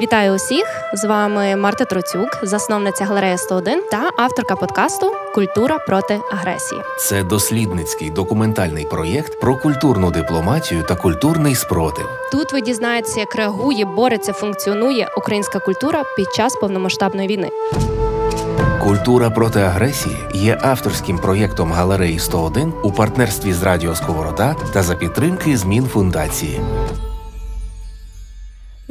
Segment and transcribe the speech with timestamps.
[0.00, 0.64] Вітаю усіх!
[0.94, 6.80] З вами Марта Троцюк, засновниця галереї 101 та авторка подкасту Культура проти агресії.
[7.00, 12.08] Це дослідницький документальний проєкт про культурну дипломатію та культурний спротив.
[12.32, 17.50] Тут ви дізнаєтеся, як реагує, бореться, функціонує українська культура під час повномасштабної війни.
[18.82, 24.94] Культура проти агресії є авторським проєктом галереї 101 у партнерстві з Радіо Сковорода та за
[24.94, 26.60] підтримки змін фундації.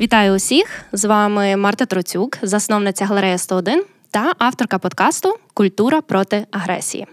[0.04, 0.86] Вітаю усіх!
[0.92, 7.08] З вами Марта Троцюк, засновниця галереї 101 та авторка подкасту Культура проти агресії.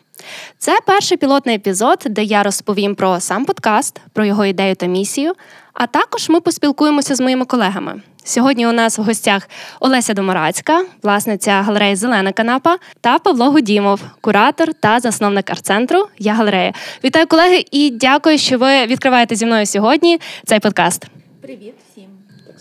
[0.58, 5.32] Це перший пілотний епізод, де я розповім про сам подкаст, про його ідею та місію.
[5.72, 8.02] А також ми поспілкуємося з моїми колегами.
[8.24, 9.48] Сьогодні у нас в гостях
[9.80, 16.72] Олеся Домарацька, власниця галереї Зелена канапа, та Павло Гудімов, куратор та засновник арт-центру Я галерея.
[17.04, 21.06] Вітаю колеги і дякую, що ви відкриваєте зі мною сьогодні цей подкаст.
[21.40, 22.10] Привіт всім.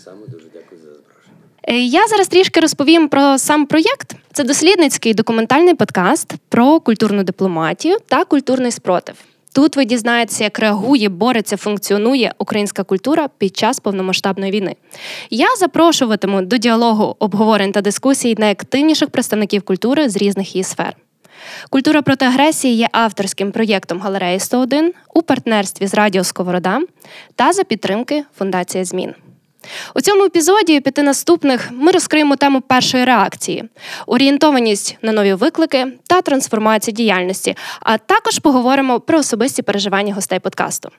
[0.00, 1.36] само дуже дякую за запрошення.
[1.44, 4.14] Е, Я зараз трішки розповім про сам проєкт.
[4.32, 9.14] Це дослідницький документальний подкаст про культурну дипломатію та культурний спротив.
[9.52, 14.76] Тут ви дізнаєтеся, як реагує, бореться, функціонує українська культура під час повномасштабної війни.
[15.30, 20.96] Я запрошуватиму до діалогу обговорень та дискусій найактивніших представників культури з різних її сфер.
[21.70, 26.80] Культура проти агресії є авторським проєктом галереї 101 у партнерстві з Радіо Сковорода
[27.36, 29.14] та за підтримки Фундація Змін.
[29.94, 33.64] У цьому епізоді п'яти наступних ми розкриємо тему першої реакції,
[34.06, 40.90] орієнтованість на нові виклики та трансформацію діяльності, а також поговоримо про особисті переживання гостей подкасту.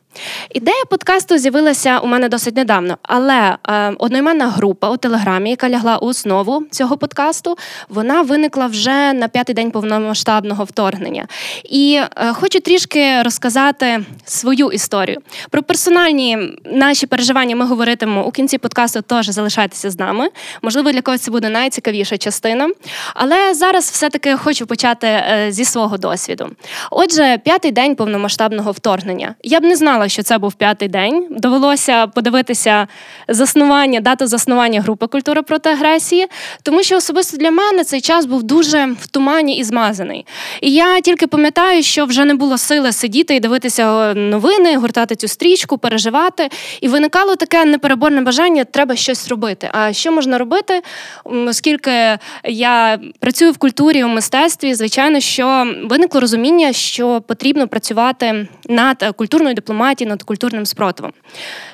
[0.53, 5.97] Ідея подкасту з'явилася у мене досить недавно, але е, одноіменна група у телеграмі, яка лягла
[5.97, 7.57] у основу цього подкасту,
[7.89, 11.27] вона виникла вже на п'ятий день повномасштабного вторгнення.
[11.63, 15.21] І е, хочу трішки розказати свою історію.
[15.49, 19.01] Про персональні наші переживання ми говоритимемо у кінці подкасту.
[19.01, 20.29] Теж залишайтеся з нами.
[20.61, 22.69] Можливо, для когось це буде найцікавіша частина.
[23.13, 26.49] Але зараз все-таки хочу почати е, зі свого досвіду.
[26.91, 29.35] Отже, п'ятий день повномасштабного вторгнення.
[29.43, 31.27] Я б не знала, що це був п'ятий день.
[31.29, 32.87] Довелося подивитися
[33.27, 36.27] заснування, дату заснування групи культура проти агресії,
[36.63, 40.25] тому що особисто для мене цей час був дуже в тумані і змазаний.
[40.61, 45.27] І я тільки пам'ятаю, що вже не було сили сидіти і дивитися новини, гуртати цю
[45.27, 46.49] стрічку, переживати.
[46.81, 48.40] І виникало таке непереборне бажання,
[48.71, 49.69] треба щось робити.
[49.71, 50.81] А що можна робити?
[51.23, 59.03] Оскільки я працюю в культурі, у мистецтві, звичайно, що виникло розуміння, що потрібно працювати над
[59.03, 61.13] е, культурною дипломатією, над культурним спротивом.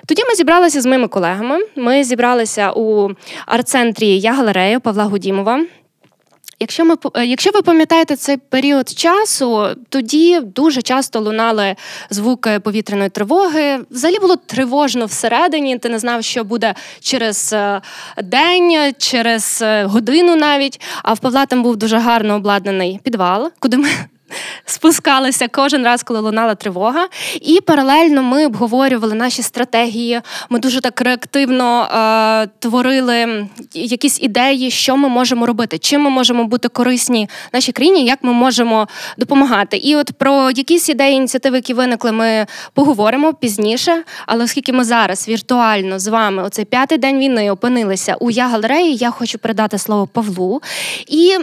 [0.06, 1.60] Тоді ми зібралися з моїми колегами.
[1.76, 3.12] Ми зібралися у
[3.46, 5.66] арт-центрі Я галерея Павла Гудімова.
[6.60, 6.96] Якщо ми
[7.26, 11.76] якщо ви пам'ятаєте цей період часу, тоді дуже часто лунали
[12.10, 13.80] звуки повітряної тривоги.
[13.92, 15.78] Взагалі було тривожно всередині.
[15.78, 17.82] Ти не знав, що буде через е,
[18.24, 20.82] день, через е, годину навіть.
[21.04, 23.90] А в Павла там був дуже гарно обладнаний підвал, куди ми
[24.66, 27.08] спускалися кожен раз, коли лунала тривога.
[27.42, 30.22] І паралельно ми обговорювали наші стратегії.
[30.50, 36.44] Ми дуже так реактивно е, творили якісь ідеї, що ми можемо робити, чим ми можемо
[36.44, 39.78] бути корисні нашій країні, як ми можемо допомагати.
[39.78, 44.04] І от про якісь ідеї, ініціативи, які виникли, ми поговоримо пізніше.
[44.26, 48.96] Але оскільки ми зараз віртуально з вами оцей п'ятий день війни опинилися у я галереї,
[48.96, 50.62] я хочу передати слово Павлу.
[51.08, 51.38] І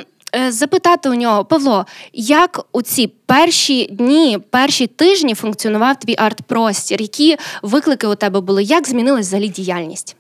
[0.49, 7.03] запитати у нього, Павло, як у ці перші дні, перші тижні функціонував твій арт-простір?
[7.03, 8.63] Які виклики у тебе були?
[8.63, 10.17] Як змінилась взагалі діяльність?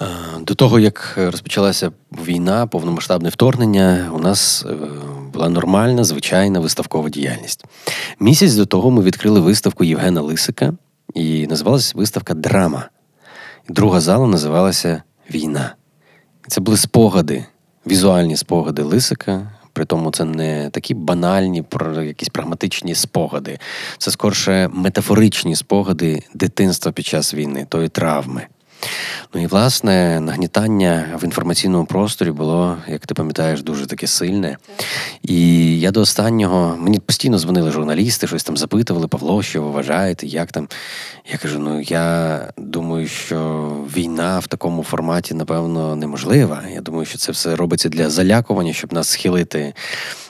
[0.00, 0.06] Е,
[0.40, 4.74] До того, як розпочалася війна, повномасштабне вторгнення, у нас е,
[5.32, 7.64] була нормальна, звичайна виставкова діяльність.
[8.20, 10.72] Місяць до того ми відкрили виставку Євгена Лисика,
[11.14, 12.88] і називалася виставка Драма.
[13.68, 15.74] Друга зала називалася Війна.
[16.48, 17.44] Це були спогади,
[17.86, 19.50] візуальні спогади Лисика.
[19.72, 21.64] При тому це не такі банальні,
[22.02, 23.58] якісь прагматичні спогади.
[23.98, 28.46] Це скорше метафоричні спогади дитинства під час війни, тої травми.
[29.34, 34.56] Ну і власне нагнітання в інформаційному просторі було, як ти пам'ятаєш, дуже таке сильне.
[35.22, 40.26] І я до останнього мені постійно дзвонили журналісти, щось там запитували, Павло, що ви вважаєте,
[40.26, 40.68] як там.
[41.32, 46.62] Я кажу: ну я думаю, що війна в такому форматі, напевно, неможлива.
[46.74, 49.74] Я думаю, що це все робиться для залякування, щоб нас схилити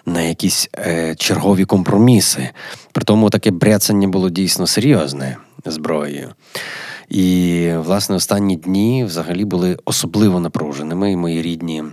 [0.06, 2.50] на якісь е, чергові компроміси.
[2.92, 6.30] При тому таке бряцання було дійсно серйозне зброєю.
[7.12, 11.12] І, власне, останні дні взагалі були особливо напруженими.
[11.12, 11.84] І мої рідні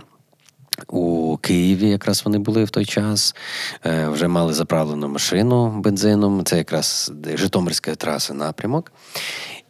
[0.88, 3.34] у Києві якраз вони були в той час.
[3.86, 6.44] Е, Вже мали заправлену машину бензином.
[6.44, 8.92] Це якраз Житомирська траса напрямок.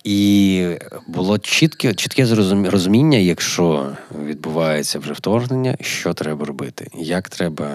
[0.05, 0.67] І
[1.06, 2.26] було чітке чітке
[2.70, 3.88] розуміння, якщо
[4.25, 7.70] відбувається вже вторгнення, що треба робити, як треба,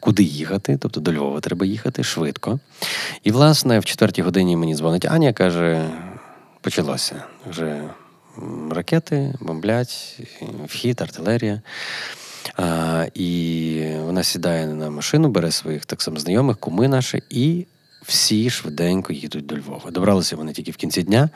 [0.00, 2.58] куди їхати, тобто до Львова треба їхати швидко.
[3.22, 5.90] І, власне, в четвертій годині мені дзвонить Аня, каже:
[6.64, 7.90] почалося вже
[8.70, 10.20] ракети, бомблять,
[10.66, 11.62] вхід, артилерія.
[12.56, 17.66] А, І вона сідає на машину, бере своїх так само знайомих, куми наші, і
[18.02, 19.90] всі швиденько їдуть до Львова.
[19.90, 21.30] Добралися вони тільки в кінці дня,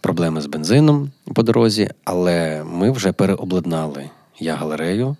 [0.00, 5.16] проблеми з бензином по дорозі, але ми вже переобладнали я галерею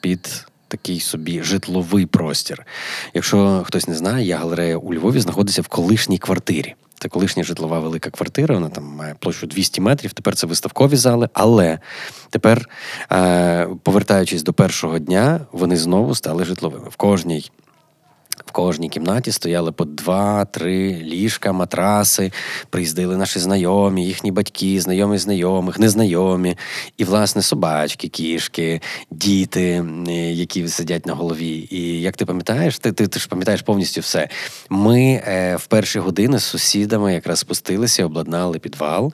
[0.00, 2.66] під такий собі житловий простір.
[3.14, 6.74] Якщо хтось не знає, я галерея у Львові знаходиться в колишній квартирі.
[7.02, 10.12] Це колишня житлова велика квартира, вона там має площу 200 метрів.
[10.12, 11.28] Тепер це виставкові зали.
[11.32, 11.78] Але
[12.30, 12.68] тепер,
[13.12, 16.88] е, повертаючись до першого дня, вони знову стали житловими.
[16.88, 17.50] В кожній
[18.50, 22.32] в кожній кімнаті стояли по два-три ліжка, матраси,
[22.70, 26.56] приїздили наші знайомі, їхні батьки, знайомі знайомих, незнайомі,
[26.96, 28.80] і, власне, собачки, кішки,
[29.10, 29.84] діти,
[30.32, 31.68] які сидять на голові.
[31.70, 34.28] І як ти пам'ятаєш, ти ти, ти ж пам'ятаєш повністю все.
[34.70, 39.12] Ми е, в перші години з сусідами якраз спустилися, обладнали підвал,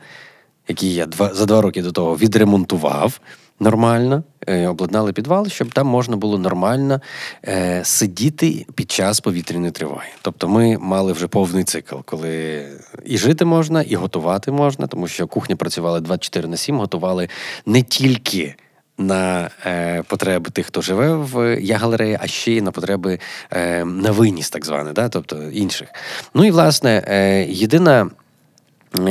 [0.68, 3.20] який я два за два роки до того відремонтував
[3.60, 7.00] нормально, обладнали підвал, щоб там можна було нормально
[7.44, 10.06] е, сидіти під час повітряної тривоги.
[10.22, 12.64] Тобто ми мали вже повний цикл, коли
[13.04, 17.28] і жити можна, і готувати можна, тому що кухня працювала 24 на 7, готували
[17.66, 18.54] не тільки.
[18.98, 23.18] На е, потреби тих, хто живе в я-галереї, а ще й на потреби
[23.50, 25.08] е, на виніс, так зване, да?
[25.08, 25.88] тобто інших.
[26.34, 28.10] Ну і власне, е, єдина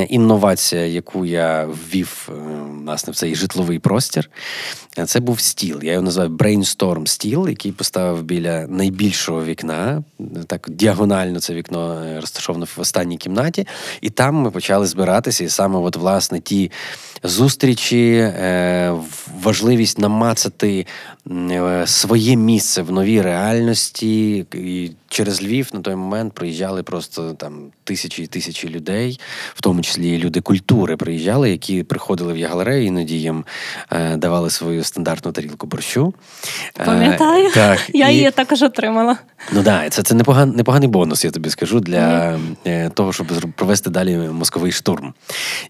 [0.08, 2.32] інновація, яку я ввів е,
[2.84, 4.30] власне в цей житловий простір,
[5.06, 5.80] це був стіл.
[5.82, 10.02] Я його називаю Brainstorm стіл, який поставив біля найбільшого вікна.
[10.46, 13.66] Так діагонально це вікно е, розташовано в останній кімнаті.
[14.00, 16.70] І там ми почали збиратися, і саме от, власне ті
[17.22, 18.94] зустрічі, е,
[19.42, 20.86] важливість намацати
[21.86, 24.46] своє місце в новій реальності.
[24.54, 29.20] І через Львів на той момент приїжджали просто там тисячі і тисячі людей,
[29.54, 33.44] в тому числі люди культури приїжджали, які приходили в галерею, іноді їм
[33.92, 36.14] е, давали свою стандартну тарілку борщу.
[36.80, 38.14] Е, Пам'ятаю, так, я і...
[38.14, 39.16] її також отримала.
[39.52, 42.90] Ну да, це це непоган, непоганий бонус, я тобі скажу, для mm.
[42.90, 43.26] того, щоб
[43.56, 45.14] провести далі мозковий штурм.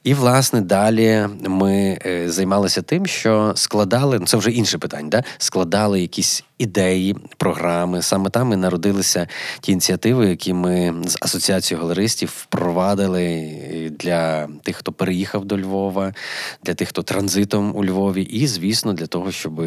[0.05, 5.23] І, власне, далі ми е, займалися тим, що складали, ну це вже інше питання, да?
[5.39, 8.03] складали якісь ідеї, програми.
[8.03, 9.29] Саме там і народилися
[9.61, 13.53] ті ініціативи, які ми з асоціацією галеристів впровадили
[13.99, 16.15] для тих, хто переїхав до Львова,
[16.63, 19.63] для тих, хто транзитом у Львові, і, звісно, для того, щоб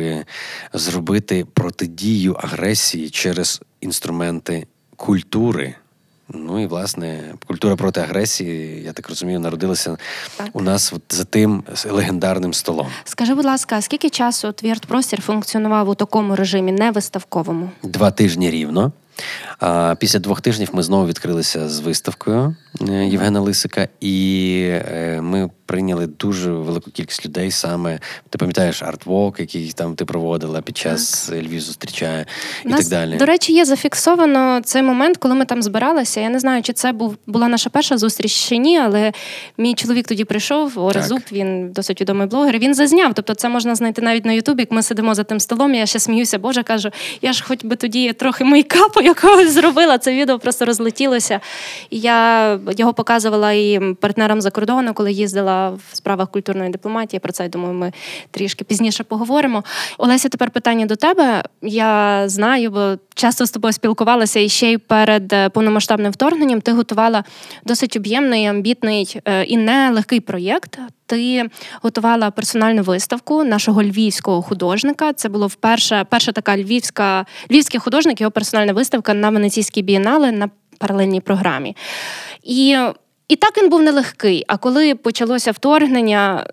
[0.74, 5.76] зробити протидію агресії через інструменти культури.
[6.34, 9.98] Ну і власне культура проти агресії, я так розумію, народилася
[10.38, 10.50] так.
[10.54, 12.88] у нас от за тим легендарним столом.
[13.04, 17.70] Скажи, будь ласка, скільки часу твір простір функціонував у такому режимі, не виставковому?
[17.84, 18.92] Два тижні рівно.
[20.00, 22.56] Після двох тижнів ми знову відкрилися з виставкою
[22.90, 27.52] е, Євгена Лисика, і е, ми прийняли дуже велику кількість людей.
[27.52, 31.44] Саме ти пам'ятаєш артвок, який там ти проводила під час так.
[31.44, 32.26] Львів зустрічає
[32.66, 33.18] і Нас, так далі.
[33.18, 36.22] До речі, є зафіксовано цей момент, коли ми там збиралися.
[36.22, 39.12] Я не знаю, чи це був була наша перша зустріч чи ні, але
[39.58, 40.80] мій чоловік тоді прийшов.
[40.80, 42.60] Оразуб, він досить відомий блогер.
[42.60, 43.14] Він зазняв.
[43.14, 44.62] Тобто, це можна знайти навіть на Ютубі.
[44.62, 45.76] Як ми сидимо за тим столом.
[45.76, 46.90] Я ще сміюся, Боже кажу,
[47.22, 49.98] я ж хоч би тоді трохи мейкапу якогось зробила.
[49.98, 51.40] Це відео просто розлетілося.
[51.90, 57.20] І я його показувала і партнерам за кордону, коли їздила в справах культурної дипломатії.
[57.20, 57.94] Про це я думаю, ми
[58.32, 59.64] трішки пізніше поговоримо.
[59.98, 61.44] Олеся, тепер питання до тебе.
[61.62, 66.62] Я знаю, бо часто з тобою спілкувалася і ще й перед е, повномасштабним вторгненням.
[66.62, 67.24] Ти готувала
[67.66, 70.80] досить об'ємний, амбітний е, і нелегкий проєкт.
[71.10, 71.50] Ти
[71.82, 75.14] готувала персональну виставку нашого львівського художника.
[75.14, 80.50] Це було вперше перша така львівська львівський художник, його персональна виставка на Венеційській бієнале на
[80.78, 81.76] паралельній програмі.
[82.44, 82.78] І
[83.28, 84.44] і так він був нелегкий.
[84.48, 86.46] А коли почалося вторгнення,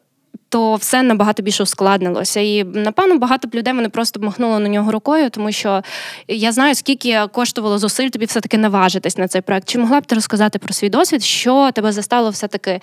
[0.48, 2.40] то все набагато більше ускладнилося.
[2.40, 5.82] І напевно багато б людей вони просто махнули на нього рукою, тому що
[6.28, 9.68] я знаю, скільки коштувало зусиль тобі все-таки наважитись на цей проект.
[9.68, 12.80] Чи могла б ти розказати про свій досвід, що тебе застало все-таки?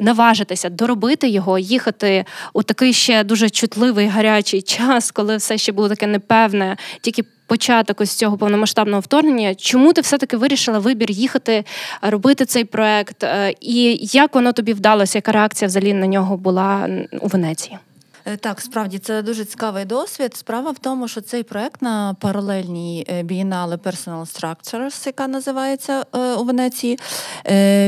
[0.00, 5.88] Наважитися, доробити його, їхати у такий ще дуже чутливий гарячий час, коли все ще було
[5.88, 9.54] таке непевне, тільки початок ось цього повномасштабного вторгнення.
[9.54, 11.64] Чому ти все-таки вирішила вибір їхати,
[12.02, 13.24] робити цей проект?
[13.24, 15.18] Е, і як воно тобі вдалося?
[15.18, 16.88] Яка реакція взагалі на нього була
[17.20, 17.78] у Венеції?
[18.28, 20.36] Е, так, справді це дуже цікавий досвід.
[20.36, 26.34] Справа в тому, що цей проект на паралельній е, бієнале Personal Structures, яка називається е,
[26.34, 26.98] у Венеції,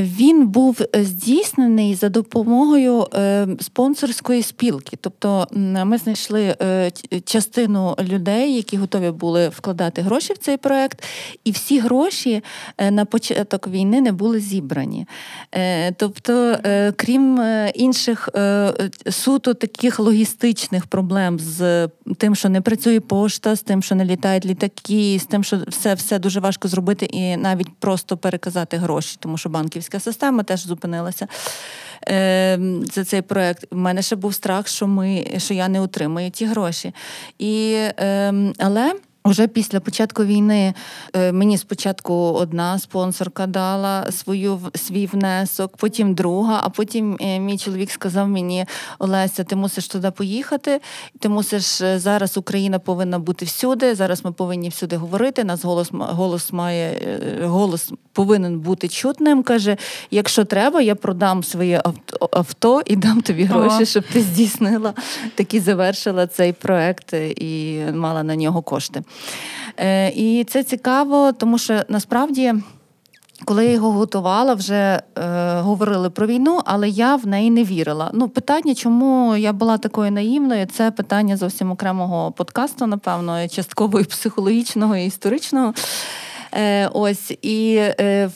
[0.03, 3.07] він був здійснений за допомогою
[3.61, 4.99] спонсорської спілки.
[5.01, 6.57] Тобто ми знайшли
[7.25, 11.05] частину людей, які готові були вкладати гроші в цей проект,
[11.45, 12.43] і всі гроші
[12.91, 15.07] на початок війни не були зібрані.
[15.97, 16.57] Тобто,
[16.97, 17.43] крім
[17.75, 18.29] інших
[19.11, 20.30] суто таких логістичних
[20.89, 25.45] проблем з тим, що не працює пошта, з тим, що не літають літаки, з тим,
[25.45, 30.43] що все все дуже важко зробити, і навіть просто переказати гроші, тому що банківська система
[30.43, 31.29] теж зупинилася.
[32.03, 33.67] Ем, за цей проект.
[33.71, 36.95] У мене ще був страх, що ми що я не отримаю ті гроші.
[37.39, 38.93] І, ем, Але
[39.25, 40.75] Уже після початку війни
[41.13, 46.61] е, мені спочатку одна спонсорка дала свою свій внесок, потім друга.
[46.63, 48.67] А потім е, мій чоловік сказав мені:
[48.99, 50.81] Олеся, ти мусиш туди поїхати.
[51.19, 53.95] Ти мусиш е, зараз Україна повинна бути всюди.
[53.95, 55.45] Зараз ми повинні всюди говорити.
[55.45, 59.43] Нас голос голос має голос повинен бути чутним.
[59.43, 59.77] Каже:
[60.11, 61.83] якщо треба, я продам своє
[62.33, 64.95] авто, і дам тобі гроші, щоб ти здійснила
[65.35, 69.03] таки завершила цей проект і мала на нього кошти.
[69.77, 72.55] Е, і це цікаво, тому що насправді.
[73.45, 78.11] Коли я його готувала, вже е, говорили про війну, але я в неї не вірила.
[78.15, 84.05] Ну, питання, чому я була такою наївною, це питання зовсім окремого подкасту, напевно, частково і
[84.05, 85.75] психологічного і історичного.
[86.55, 88.31] Е, Ось і е,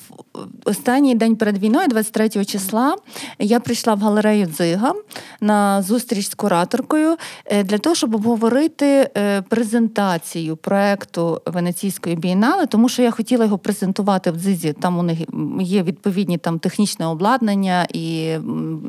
[0.65, 2.97] останній день перед війною, 23 числа,
[3.39, 4.93] я прийшла в галерею Дзига
[5.41, 12.89] на зустріч з кураторкою е, для того, щоб обговорити е, презентацію проекту Венеційської бієнали, тому
[12.89, 14.73] що я хотіла його презентувати в Дзизі.
[14.73, 15.19] Там у них
[15.61, 18.39] є відповідні там технічне обладнання і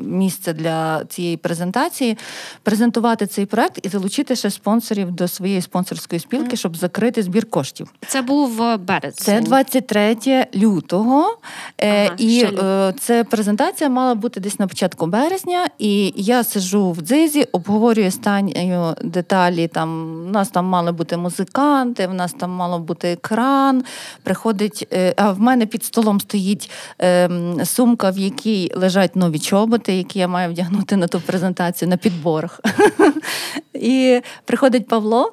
[0.04, 2.18] місце для цієї презентації.
[2.62, 7.92] Презентувати цей проект і залучити ще спонсорів до своєї спонсорської спілки, щоб закрити збір коштів.
[8.06, 9.24] Це був березень.
[9.24, 11.35] Це 23 лютого.
[11.78, 15.66] Е, ага, і е, це презентація мала бути десь на початку березня.
[15.78, 19.68] І я сижу в дзизі, обговорюю останні деталі.
[19.68, 23.84] Там У нас там мали бути музиканти, в нас там мало бути екран.
[24.22, 29.96] Приходить, е, а в мене під столом стоїть ем, сумка, в якій лежать нові чоботи,
[29.96, 32.60] які я маю вдягнути на ту презентацію на підборах.
[33.74, 35.32] І приходить Павло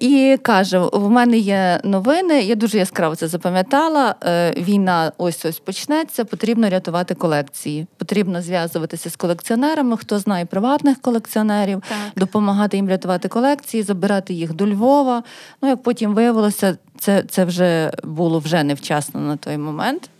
[0.00, 4.14] і каже: в мене є новини, я дуже яскраво це запам'ятала.
[4.56, 7.86] Війна ось ось почнеться, потрібно рятувати колекції.
[7.96, 11.98] Потрібно зв'язуватися з колекціонерами, хто знає приватних колекціонерів, так.
[12.16, 15.22] допомагати їм рятувати колекції, забирати їх до Львова.
[15.62, 20.10] Ну як потім виявилося, це це вже було вже невчасно на той момент.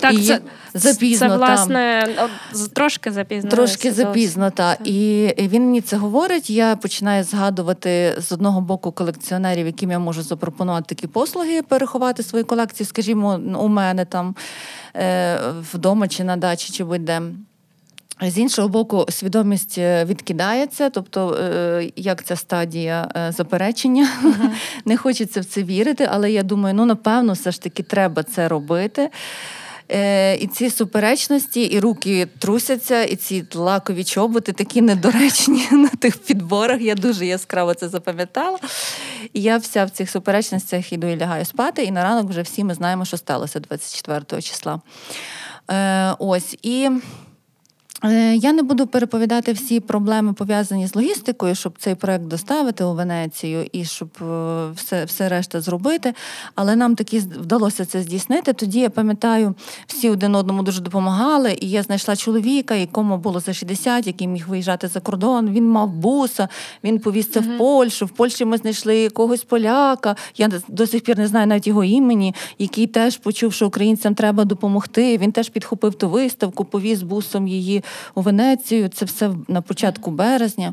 [0.00, 0.40] Так, і це
[0.74, 2.30] запізно це, власне там.
[2.72, 3.50] трошки запізно.
[3.50, 4.78] Трошки запізно, так.
[4.84, 6.50] І він мені це говорить.
[6.50, 12.44] Я починаю згадувати з одного боку колекціонерів, яким я можу запропонувати такі послуги, переховати свої
[12.44, 14.34] колекції, скажімо, у мене там
[14.96, 15.38] е,
[15.72, 17.22] вдома чи на дачі, чи будь-де.
[18.22, 24.48] З іншого боку, свідомість е, відкидається, тобто е, як ця стадія заперечення, uh-huh.
[24.84, 28.48] не хочеться в це вірити, але я думаю, ну напевно, все ж таки треба це
[28.48, 29.10] робити.
[29.92, 36.18] Е, І ці суперечності, і руки трусяться, і ці лакові чоботи такі недоречні на тих
[36.18, 36.80] підборах.
[36.80, 38.58] Я дуже яскраво це запам'ятала.
[39.32, 42.64] І я вся в цих суперечностях іду і лягаю спати, і на ранок вже всі
[42.64, 44.80] ми знаємо, що сталося 24 числа.
[45.70, 46.90] Е, Ось і.
[48.04, 52.94] Е, я не буду переповідати всі проблеми пов'язані з логістикою, щоб цей проект доставити у
[52.94, 56.14] Венецію і щоб е, все все решта зробити.
[56.54, 58.52] Але нам таки вдалося це здійснити.
[58.52, 59.54] Тоді я пам'ятаю,
[59.86, 61.56] всі один одному дуже допомагали.
[61.60, 65.50] І я знайшла чоловіка, якому було за 60, який міг виїжджати за кордон.
[65.50, 66.48] Він мав буса,
[66.84, 68.06] він повіз це в Польщу.
[68.06, 70.16] В Польщі ми знайшли якогось поляка.
[70.36, 74.44] Я до сих пір не знаю навіть його імені, який теж почув, що українцям треба
[74.44, 75.18] допомогти.
[75.18, 77.82] Він теж підхопив ту виставку, повіз бусом її
[78.14, 78.88] у Венецію.
[78.88, 80.72] Це все на початку березня.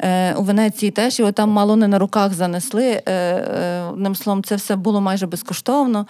[0.00, 3.02] Е, у Венеції теж його там мало не на руках занесли.
[3.06, 6.06] Е, е, одним словом, це все було майже безкоштовно.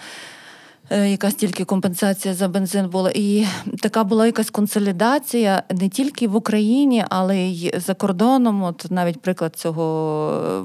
[0.91, 3.11] Е, якась тільки компенсація за бензин була.
[3.15, 3.45] І
[3.81, 8.63] така була якась консолідація не тільки в Україні, але й за кордоном.
[8.63, 9.83] От навіть приклад цього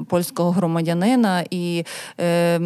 [0.01, 1.85] е, польського громадянина, і
[2.21, 2.59] е,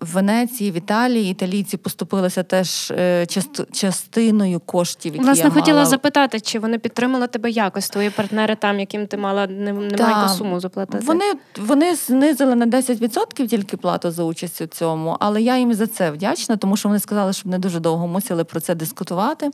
[0.00, 2.92] в Венеції, в Італії італійці поступилися теж
[3.28, 5.12] част, частиною коштів.
[5.12, 5.86] які Власне, я хотіла мала.
[5.86, 11.04] запитати, чи вони підтримали тебе якось твої партнери там, яким ти мала немаленьку суму заплатити?
[11.06, 11.24] Вони
[11.58, 16.10] вони знизили на 10% тільки плату за участь у цьому, але я їм за це
[16.10, 19.50] вдячна, тому що вони сказали, щоб не дуже довго мусили про це дискутувати.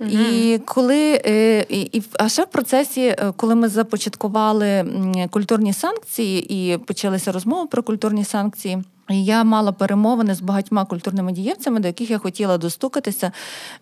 [0.00, 1.20] І коли
[1.68, 4.84] і, і а ще в процесі, коли ми започаткували
[5.30, 8.84] культурні санкції і почалися розмови про культурні санкції.
[9.08, 13.32] Я мала перемовини з багатьма культурними дієвцями, до яких я хотіла достукатися,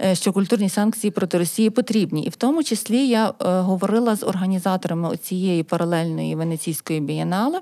[0.02, 2.22] е, що культурні санкції проти Росії потрібні.
[2.22, 7.60] І в тому числі я е, говорила з організаторами цієї паралельної венеційської бієнали.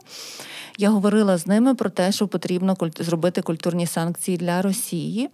[0.81, 5.29] Я говорила з ними про те, що потрібно зробити культурні санкції для Росії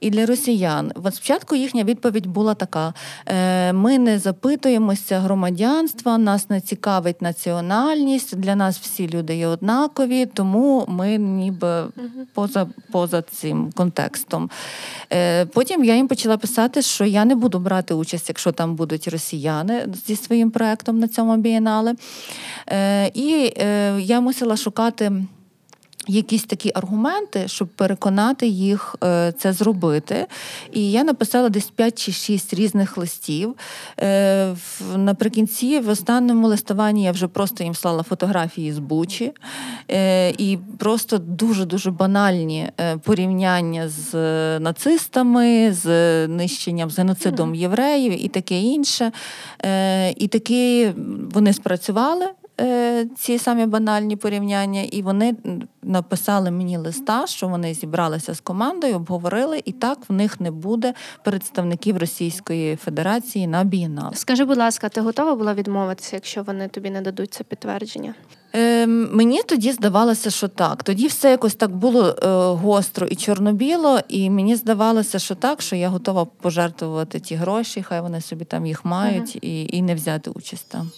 [0.00, 0.92] і для росіян.
[0.96, 2.94] Спочатку їхня відповідь була така:
[3.26, 8.36] «Е, ми не запитуємося громадянства, нас не цікавить національність.
[8.36, 11.73] Для нас всі люди є однакові, тому ми ніби
[12.34, 14.50] поза поза цим контекстом.
[15.12, 19.08] Е, потім я їм почала писати, що я не буду брати участь, якщо там будуть
[19.08, 21.94] росіяни зі своїм проектом на цьому бієнале.
[22.68, 23.54] Е, і
[23.98, 25.12] я мусила шукати
[26.06, 30.26] якісь такі аргументи, щоб переконати їх е, це зробити.
[30.72, 33.54] І я написала десь 5 чи 6 різних листів.
[34.00, 34.54] Е,
[34.96, 39.32] наприкінці, в останньому листуванні я вже просто їм слала фотографії з Бучі
[39.90, 42.70] е, і просто дуже-дуже банальні
[43.02, 44.14] порівняння з
[44.58, 45.88] нацистами, з
[46.28, 49.12] нищенням, з геноцидом євреїв і таке інше.
[50.16, 50.92] І таки
[51.32, 52.26] вони спрацювали.
[52.60, 55.36] Е, ці самі банальні порівняння, і вони
[55.82, 60.94] написали мені листа, що вони зібралися з командою, обговорили, і так в них не буде
[61.24, 64.14] представників Російської Федерації на бієнал.
[64.14, 68.14] Скажи, будь ласка, ти готова була відмовитися, якщо вони тобі не дадуть це підтвердження?
[68.54, 70.82] Е, Мені тоді здавалося, що так.
[70.82, 75.76] Тоді все якось так було е, гостро і чорно-біло, і мені здавалося, що так, що
[75.76, 79.94] я готова пожертвувати ті гроші, хай вони собі там їх мають, uh і, і не
[79.94, 80.90] взяти участь там.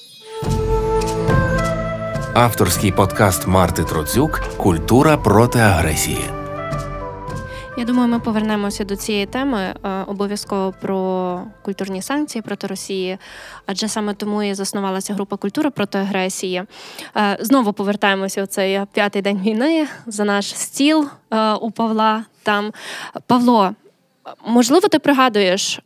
[2.36, 6.18] Авторський подкаст Марти Троцюк Культура проти агресії.
[7.78, 13.18] Я думаю, ми повернемося до цієї теми е, обов'язково про культурні санкції проти Росії,
[13.66, 16.62] адже саме тому і заснувалася група культура проти агресії.
[17.16, 22.24] Е, знову повертаємося у цей п'ятий день війни за наш стіл е, у Павла.
[22.42, 22.72] Там
[23.26, 23.74] Павло,
[24.46, 25.80] можливо, ти пригадуєш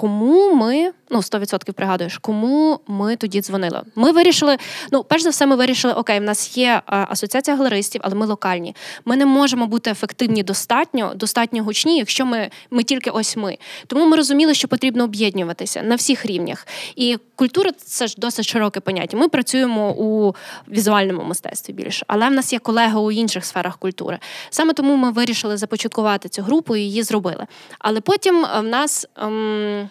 [0.00, 3.82] кому ми ну 100% пригадуєш, кому ми тоді дзвонили.
[3.94, 4.56] Ми вирішили.
[4.92, 8.76] Ну, перш за все, ми вирішили, окей, в нас є асоціація галеристів, але ми локальні.
[9.04, 13.58] Ми не можемо бути ефективні достатньо, достатньо гучні, якщо ми ми тільки ось ми.
[13.86, 16.66] Тому ми розуміли, що потрібно об'єднуватися на всіх рівнях.
[16.96, 19.16] І культура це ж досить широке поняття.
[19.16, 20.34] Ми працюємо у
[20.68, 24.18] візуальному мистецтві більше, але в нас є колеги у інших сферах культури.
[24.50, 27.46] Саме тому ми вирішили започаткувати цю групу і її зробили.
[27.78, 29.06] Але потім в нас.
[29.16, 29.89] Ем,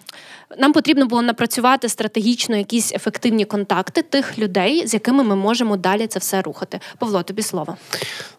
[0.58, 6.08] нам потрібно було напрацювати стратегічно якісь ефективні контакти тих людей, з якими ми можемо далі
[6.08, 6.80] це все рухати.
[6.98, 7.78] Павло, тобі слово.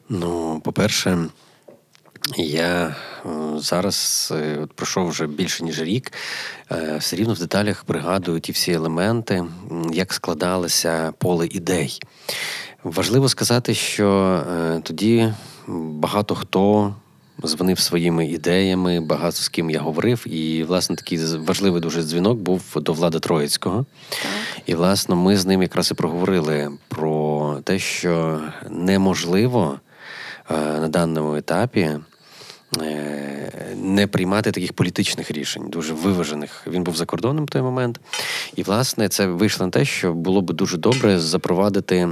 [0.08, 1.18] Ну, по-перше,
[2.36, 2.96] я
[3.26, 6.12] е, зараз е, от пройшов вже більше ніж рік.
[6.72, 9.44] Е, все рівно в деталях пригадую ті всі елементи,
[9.92, 12.00] як складалося поле ідей.
[12.84, 14.42] Важливо сказати, що
[14.82, 15.32] тоді
[15.68, 16.94] багато хто
[17.48, 20.26] дзвонив своїми ідеями, багато з ким я говорив.
[20.26, 23.86] І, власне, такий важливий дуже дзвінок був до Влада Троїцького.
[24.08, 24.20] Так.
[24.66, 29.80] І, власне, ми з ним якраз і проговорили про те, що неможливо
[30.50, 31.90] е, на даному етапі.
[32.82, 36.66] Е, не приймати таких політичних рішень, дуже виважених.
[36.66, 38.00] Він був за кордоном в той момент.
[38.56, 42.08] І, власне, це вийшло на те, що було б дуже добре запровадити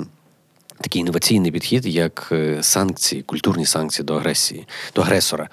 [0.80, 5.48] такий інноваційний підхід, як е, санкції, культурні санкції до агресії, до агресора.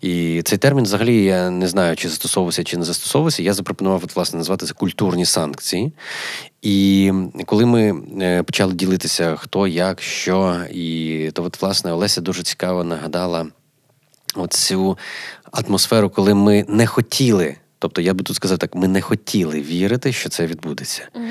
[0.00, 3.42] І цей термін, взагалі, я не знаю, чи застосовувався, чи не застосовувався.
[3.42, 5.92] Я запропонував от, власне назвати це культурні санкції.
[6.62, 7.12] І
[7.46, 12.84] коли ми е, почали ділитися, хто, як, що, і то, от, власне, Олеся дуже цікаво
[12.84, 13.46] нагадала
[14.34, 14.98] оцю
[15.52, 17.56] атмосферу, коли ми не хотіли.
[17.78, 21.08] Тобто, я би тут сказав так, ми не хотіли вірити, що це відбудеться.
[21.14, 21.24] Угу.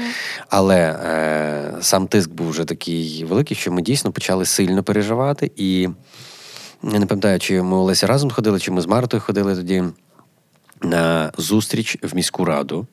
[0.49, 5.51] Але е, сам тиск був вже такий великий, що ми дійсно почали сильно переживати.
[5.55, 5.89] І
[6.83, 9.83] я не пам'ятаю, чи ми Олеся разом ходили, чи ми з Мартою ходили тоді
[10.81, 12.87] на зустріч в міську раду.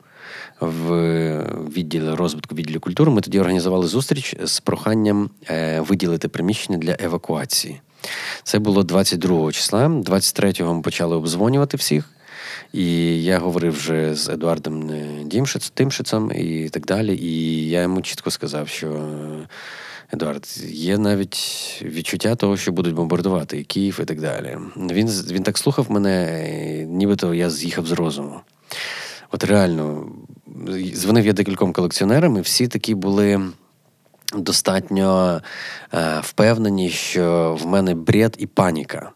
[0.60, 0.92] В
[1.76, 7.80] відділі розвитку відділі культури ми тоді організували зустріч з проханням е, виділити приміщення для евакуації.
[8.42, 9.86] Це було 22 числа.
[9.86, 12.13] 23-го ми почали обзвонювати всіх.
[12.74, 17.16] І я говорив вже з Едуардом е, Дімшиц, Тимшицем і так далі.
[17.16, 19.48] І я йому чітко сказав, що е,
[20.12, 21.38] Едуард, є навіть
[21.82, 24.58] відчуття того, що будуть бомбардувати і Київ і так далі.
[24.76, 28.40] Він він так слухав мене, нібито я з'їхав з розуму.
[29.30, 30.08] От реально,
[30.94, 33.40] дзвонив я декільком колекціонерам, і всі такі були.
[34.36, 35.40] Достатньо
[35.94, 39.10] е, впевнені, що в мене бред і паніка.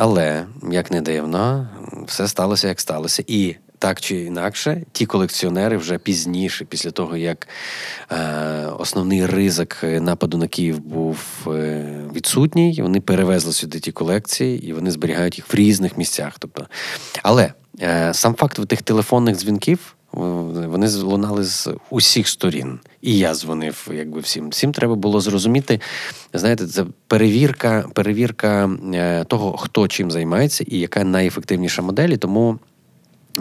[0.00, 1.68] Але, як не дивно,
[2.06, 3.24] все сталося, як сталося.
[3.26, 7.48] І так чи інакше, ті колекціонери вже пізніше, після того як
[8.12, 8.16] е,
[8.78, 14.90] основний ризик нападу на Київ був е, відсутній, вони перевезли сюди ті колекції і вони
[14.90, 16.36] зберігають їх в різних місцях.
[16.38, 16.66] Тобто,
[17.22, 19.94] але е, сам факт тих телефонних дзвінків.
[20.68, 24.48] Вони лунали з усіх сторін, і я дзвонив, якби всім.
[24.48, 25.80] Всім треба було зрозуміти.
[26.32, 32.08] Знаєте, це перевірка, перевірка е, того, хто чим займається, і яка найефективніша модель.
[32.08, 32.58] І Тому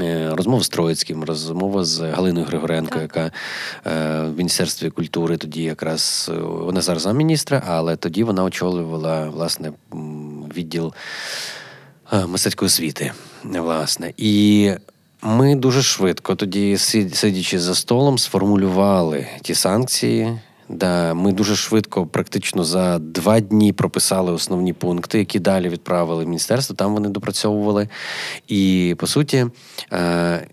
[0.01, 3.31] Е, розмова з Троїцьким, розмова з Галиною Григоренко, яка е,
[4.21, 9.71] в Міністерстві культури тоді якраз вона зараз міністра, але тоді вона очолювала власне
[10.55, 10.93] відділ
[12.27, 13.11] мистецької освіти.
[13.43, 14.13] Власне.
[14.17, 14.71] І
[15.21, 20.39] ми дуже швидко тоді, сидячи за столом, сформулювали ті санкції.
[20.69, 26.27] Да, Ми дуже швидко, практично за два дні прописали основні пункти, які далі відправили в
[26.27, 26.75] міністерство.
[26.75, 27.89] Там вони допрацьовували.
[28.47, 29.45] І по суті,
[29.93, 30.47] е,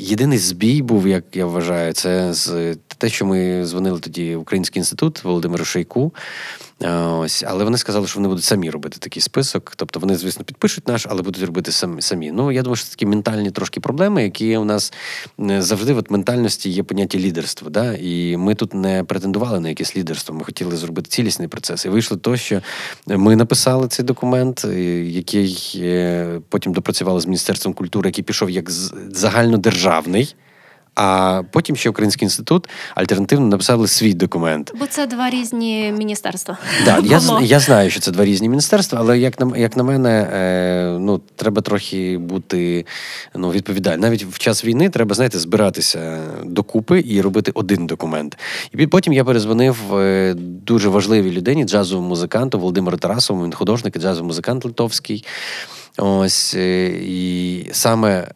[0.00, 4.80] єдиний збій був, як я вважаю, це з те, що ми дзвонили тоді в Український
[4.80, 6.12] інститут Володимиру Шейку.
[7.18, 9.72] Ось, але вони сказали, що вони будуть самі робити такий список.
[9.76, 12.30] Тобто вони, звісно, підпишуть наш, але будуть робити самі.
[12.32, 14.92] Ну я думаю, що це такі ментальні трошки проблеми, які у нас
[15.38, 17.70] завжди в ментальності є поняття лідерства.
[17.70, 17.94] Да?
[17.94, 20.34] І ми тут не претендували на якесь лідерство.
[20.34, 21.84] Ми хотіли зробити цілісний процес.
[21.84, 22.62] І вийшло то, що
[23.06, 28.70] ми написали цей документ, е, який е, потім допрацювали з міністерством культури, який пішов як
[29.10, 30.34] загальнодержавний.
[31.00, 34.72] А потім ще Український інститут альтернативно написали свій документ.
[34.80, 36.58] Бо це два різні міністерства.
[36.84, 40.30] Да, я я знаю, що це два різні міністерства, але як на як на мене,
[40.32, 42.86] е, ну треба трохи бути
[43.34, 44.00] ну, відповідальним.
[44.00, 48.38] Навіть в час війни треба, знаєте, збиратися докупи і робити один документ.
[48.72, 53.44] І потім я перезвонив е, дуже важливій людині, джазовому музиканту Володимиру Тарасовому.
[53.44, 55.24] Він художник і джазовий музикант литовський.
[56.00, 58.28] Ось е, і саме е,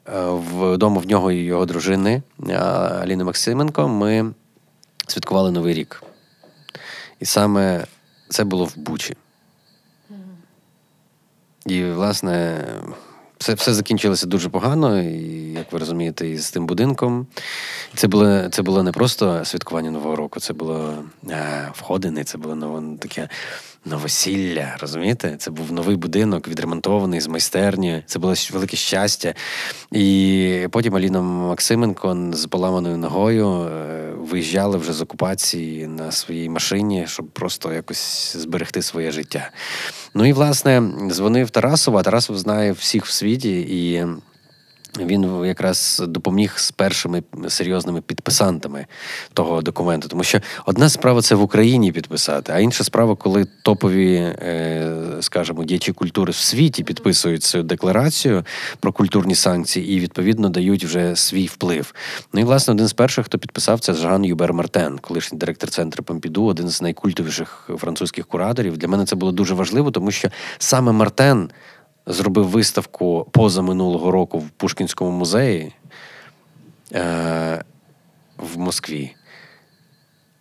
[0.56, 2.22] вдома в нього і його дружини
[3.00, 4.32] Аліни Максименко ми
[5.06, 6.02] святкували Новий рік.
[7.20, 7.84] І саме
[8.28, 9.16] це було в Бучі.
[11.66, 12.64] І, власне,
[13.38, 17.26] все все закінчилося дуже погано, і, як ви розумієте, і з тим будинком.
[17.94, 22.54] Це було це було не просто святкування Нового року, це було а, входини, це було
[22.54, 23.28] ну, таке
[23.84, 24.76] новосілля.
[24.80, 25.36] Розумієте?
[25.38, 28.02] Це був новий будинок, відремонтований з майстерні.
[28.06, 29.34] Це було велике щастя.
[29.92, 37.04] І потім Аліна Максименко з поламаною ногою е, виїжджали вже з окупації на своїй машині,
[37.06, 39.50] щоб просто якось зберегти своє життя.
[40.14, 44.06] Ну і власне дзвонив Тарасова, Тарасов знає всіх в світі і.
[44.98, 48.86] Він якраз допоміг з першими серйозними підписантами
[49.34, 54.14] того документу, тому що одна справа це в Україні підписати, а інша справа, коли топові,
[54.16, 58.44] е, скажімо, діячі культури в світі підписують цю декларацію
[58.80, 61.94] про культурні санкції і відповідно дають вже свій вплив.
[62.32, 66.04] Ну і власне один з перших, хто підписав, це Жан Юбер Мартен, колишній директор центру
[66.04, 68.78] Помпіду, один з найкультовіших французьких кураторів.
[68.78, 70.28] Для мене це було дуже важливо, тому що
[70.58, 71.50] саме Мартен
[72.06, 75.72] зробив виставку поза минулого року в Пушкінському музеї
[76.92, 77.64] е,
[78.38, 79.14] в Москві.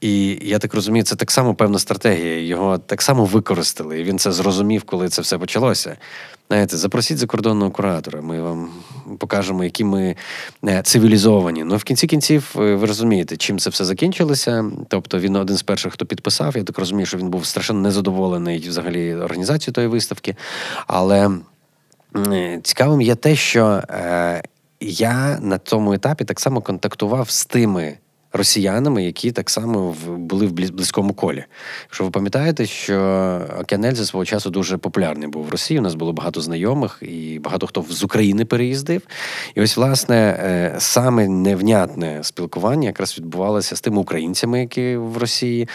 [0.02, 2.40] І я так розумію, це так само певна стратегія.
[2.40, 4.00] Його так само використали.
[4.00, 5.98] І він це зрозумів, коли це все почалося.
[6.48, 8.22] Знаєте, запросіть закордонного куратора.
[8.22, 8.70] Ми вам
[9.18, 10.16] покажемо, які ми
[10.68, 11.64] е, цивілізовані.
[11.64, 14.66] Ну в кінці кінців е, ви розумієте, чим це все закінчилося.
[14.88, 16.58] Тобто він один з перших, хто підписав.
[16.58, 20.36] Я так розумію, що він був страшенно незадоволений взагалі організацією тої виставки.
[20.88, 21.30] Але
[22.64, 24.44] цікавим є те, що е,
[24.80, 27.98] я на тому етапі так само контактував з тими.
[28.34, 31.44] Росіянами, які так само були в близькому колі.
[31.84, 32.98] Якщо ви пам'ятаєте, що
[33.60, 35.80] Океанельзе свого часу дуже популярний був в Росії.
[35.80, 39.02] У нас було багато знайомих, і багато хто з України переїздив.
[39.56, 45.68] І ось, власне, е, саме невнятне спілкування якраз відбувалося з тими українцями, які в Росії.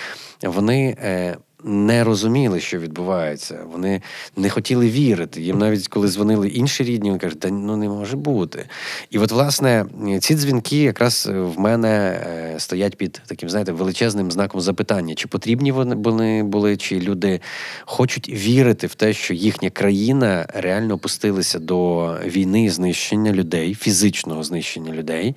[0.42, 3.58] Вони е, не розуміли, що відбувається.
[3.72, 4.02] Вони
[4.36, 5.42] не хотіли вірити.
[5.42, 8.68] Їм навіть коли дзвонили інші рідні, вони кажуть, та ну не може бути.
[9.10, 9.84] І от, власне,
[10.20, 15.72] ці дзвінки якраз в мене е, стоять під таким, знаєте, величезним знаком запитання, чи потрібні
[15.72, 17.40] вони були, чи люди
[17.84, 24.92] хочуть вірити в те, що їхня країна реально опустилася до війни, знищення людей, фізичного знищення
[24.92, 25.36] людей.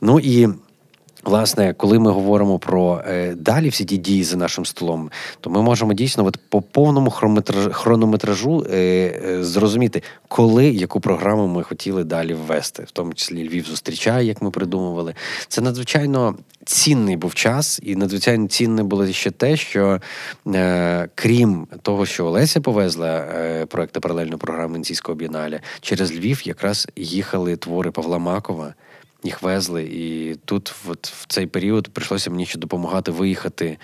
[0.00, 0.48] Ну і
[1.24, 5.62] Власне, коли ми говоримо про е, далі всі ті дії за нашим столом, то ми
[5.62, 7.10] можемо дійсно от по повному
[7.72, 13.64] хронометражу е, е, зрозуміти, коли яку програму ми хотіли далі ввести, в тому числі Львів
[13.64, 15.14] зустрічає, як ми придумували.
[15.48, 20.00] Це надзвичайно цінний був час, і надзвичайно цінне було ще те, що
[20.46, 26.88] е, крім того, що Олеся повезла е, проекти паралельної програми Венеційського бієнале, через Львів якраз
[26.96, 28.74] їхали твори Павла Макова
[29.22, 29.82] їх везли.
[29.82, 33.78] І тут, от в цей період, прийшлося мені ще допомагати виїхати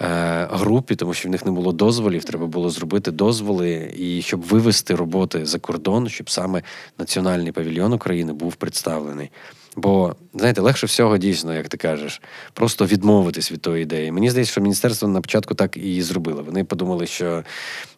[0.00, 2.24] е, групі, тому що в них не було дозволів.
[2.24, 6.62] Треба було зробити дозволи і щоб вивести роботи за кордон, щоб саме
[6.98, 9.30] національний павільйон України був представлений.
[9.76, 12.22] Бо, знаєте, легше всього дійсно, як ти кажеш,
[12.52, 14.12] просто відмовитись від тої ідеї.
[14.12, 16.42] Мені здається, що міністерство на початку так і зробило.
[16.42, 17.44] Вони подумали, що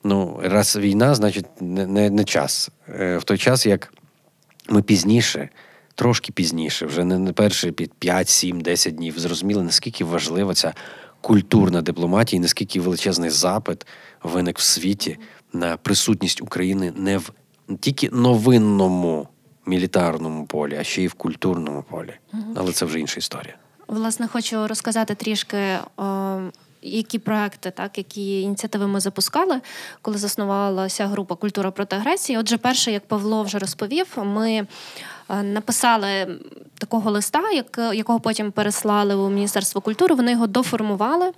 [0.05, 2.71] ну, раз війна, значить, не, не, не час.
[2.89, 3.95] Е, в той час, як
[4.69, 5.49] ми пізніше
[5.95, 10.75] трошки пізніше, вже не на перші 5, 7, 10 днів, зрозуміли, наскільки важлива ця
[11.21, 13.87] культурна дипломатія, і наскільки величезний запит
[14.23, 15.19] виник в світі
[15.53, 17.33] на присутність України не в
[17.81, 19.29] тільки новинному
[19.67, 22.15] мілітарному полі, а ще й в культурному полі.
[22.57, 23.55] Але це вже інша історія.
[23.87, 25.79] Власне, хочу розказати трішки.
[25.97, 26.39] О...
[26.85, 29.61] Які проекти, так які ініціативи ми запускали,
[30.03, 32.39] коли заснувалася група Культура проти агресії?
[32.39, 34.67] Отже, перше, як Павло вже розповів, ми
[35.33, 36.38] написали
[36.79, 37.42] такого листа,
[37.95, 40.14] якого потім переслали у Міністерство культури.
[40.14, 41.33] Вони його доформували,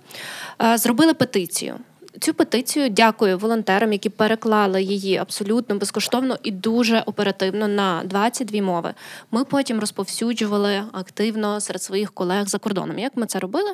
[0.61, 1.75] е, зробили петицію.
[2.19, 8.93] Цю петицію дякую волонтерам, які переклали її абсолютно безкоштовно і дуже оперативно на 22 мови.
[9.31, 12.99] Ми потім розповсюджували активно серед своїх колег за кордоном.
[12.99, 13.71] Як ми це робили?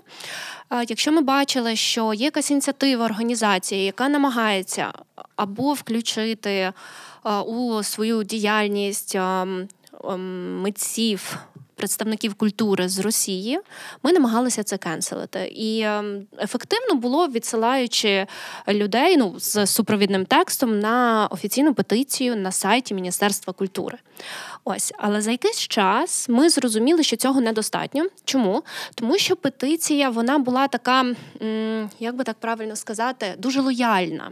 [0.72, 4.92] Е, якщо ми бачили, що є якась ініціатива організації, яка намагається
[5.36, 6.74] або включити
[7.46, 9.68] у свою діяльність Ем,
[10.62, 11.38] митців.
[11.82, 13.60] Представників культури з Росії
[14.04, 18.28] ми намагалися це кенселити, і ем, ефективно було відсилаючи
[18.68, 23.98] людей ну з супровідним текстом на офіційну петицію на сайті Міністерства культури.
[24.64, 28.06] Ось, але за якийсь час ми зрозуміли, що цього недостатньо.
[28.26, 28.64] Чому?
[28.96, 31.06] Тому що петиція вона була така,
[32.00, 34.32] як би так правильно сказати, дуже лояльна.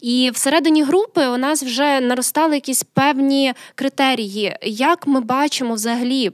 [0.00, 6.32] І всередині групи у нас вже наростали якісь певні критерії, як ми бачимо взагалі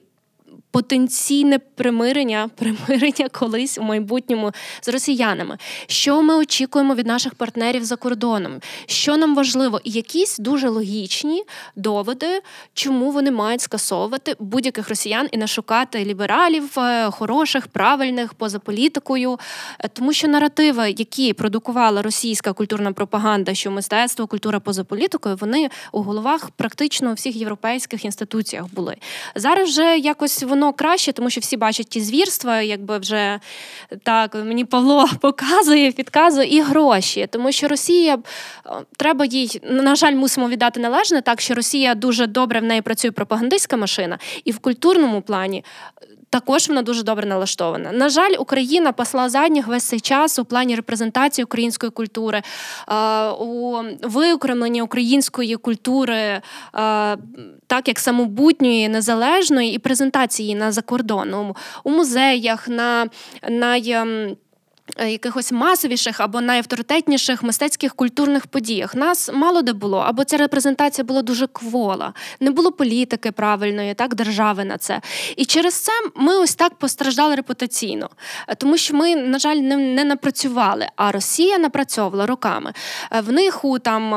[0.70, 4.52] потенційне примирення, примирення колись у майбутньому
[4.82, 5.58] з росіянами.
[5.86, 8.60] Що ми очікуємо від наших партнерів за кордоном?
[8.86, 11.44] Що нам важливо, і якісь дуже логічні
[11.76, 12.40] доводи,
[12.74, 19.38] чому вони мають скасовувати будь-яких росіян і не шукати лібералів, е, хороших, правильних поза політикою,
[19.80, 25.70] е, тому що наративи, які продукувала російська культурна пропаганда, що мистецтво, культура поза політикою, вони
[25.92, 28.96] у головах практично у всіх європейських інституціях були.
[29.34, 33.40] Зараз вже якось воно воно краще, тому що всі бачать ті звірства, якби вже
[34.02, 37.26] так мені Павло показує, підказує і гроші.
[37.30, 38.18] Тому що Росія
[38.96, 43.10] треба їй, на жаль, мусимо віддати належне, так що Росія дуже добре в неї працює
[43.10, 45.64] пропагандистська машина, і в культурному плані
[46.30, 47.92] також вона дуже добре налаштована.
[47.92, 52.42] На жаль, Україна пасла задніх весь цей час у плані репрезентації української культури,
[53.40, 56.40] у виокремленні української культури,
[57.66, 63.06] так як самобутньої, незалежної і презентації на закордон у музеях, на
[63.48, 63.96] най.
[64.96, 68.94] Е, якихось масовіших або найавторитетніших мистецьких культурних подіях.
[68.94, 74.14] Нас мало де було, або ця репрезентація була дуже квола, не було політики правильної, так
[74.14, 75.00] держави на це.
[75.36, 78.10] І через це ми ось так постраждали репутаційно,
[78.48, 80.86] е, тому що ми, на жаль, не, не напрацювали.
[80.96, 82.72] А Росія напрацьовувала роками.
[83.12, 84.10] Е, в них у там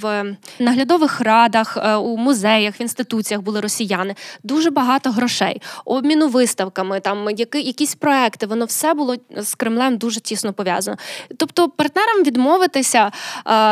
[0.00, 4.14] в наглядових радах, у музеях, в інституціях були росіяни.
[4.42, 8.46] Дуже багато грошей, обміну виставками, там які, якісь проекти.
[8.46, 10.96] Воно все було з Кремлем дуже тісно пов'язано.
[11.36, 13.10] Тобто, партнерам відмовитися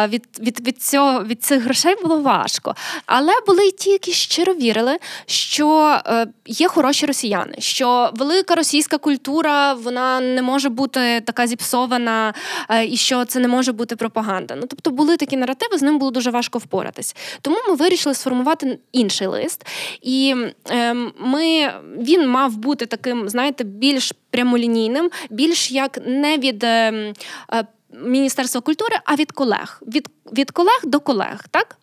[0.09, 2.75] від від, від, цього від цих грошей було важко.
[3.07, 8.99] Але були й ті, які щиро вірили, що е, є хороші росіяни, що велика російська
[8.99, 12.35] культура вона не може бути така зіпсована,
[12.71, 14.55] е, і що це не може бути пропаганда.
[14.55, 17.17] Ну тобто були такі наративи, з ним було дуже важко впоратись.
[17.43, 19.67] Тому ми вирішили сформувати інший лист,
[20.03, 20.35] і
[20.69, 27.13] ем, ми він мав бути таким, знаєте, більш прямолінійним, більш як не від ем,
[27.53, 27.65] е,
[28.03, 29.83] Міністерства культури, а від колег.
[29.87, 31.77] Від, від колег до колег, так?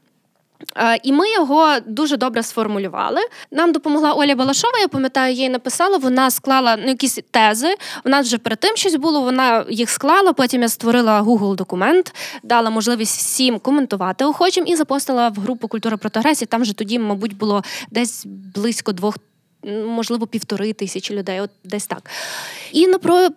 [0.77, 3.21] Е, і ми його дуже добре сформулювали.
[3.51, 4.79] Нам допомогла Оля Балашова.
[4.79, 5.97] Я пам'ятаю, їй написала.
[5.97, 7.75] Вона склала ну, якісь тези.
[8.05, 9.21] Нас вже перед тим щось було.
[9.21, 10.33] Вона їх склала.
[10.33, 15.97] Потім я створила Google документ, дала можливість всім коментувати охочим і запостила в групу культура
[15.97, 16.47] проти агресії.
[16.47, 18.25] Там вже тоді, мабуть, було десь
[18.55, 19.17] близько двох
[19.87, 22.09] можливо півтори тисячі людей, от десь так.
[22.71, 22.87] І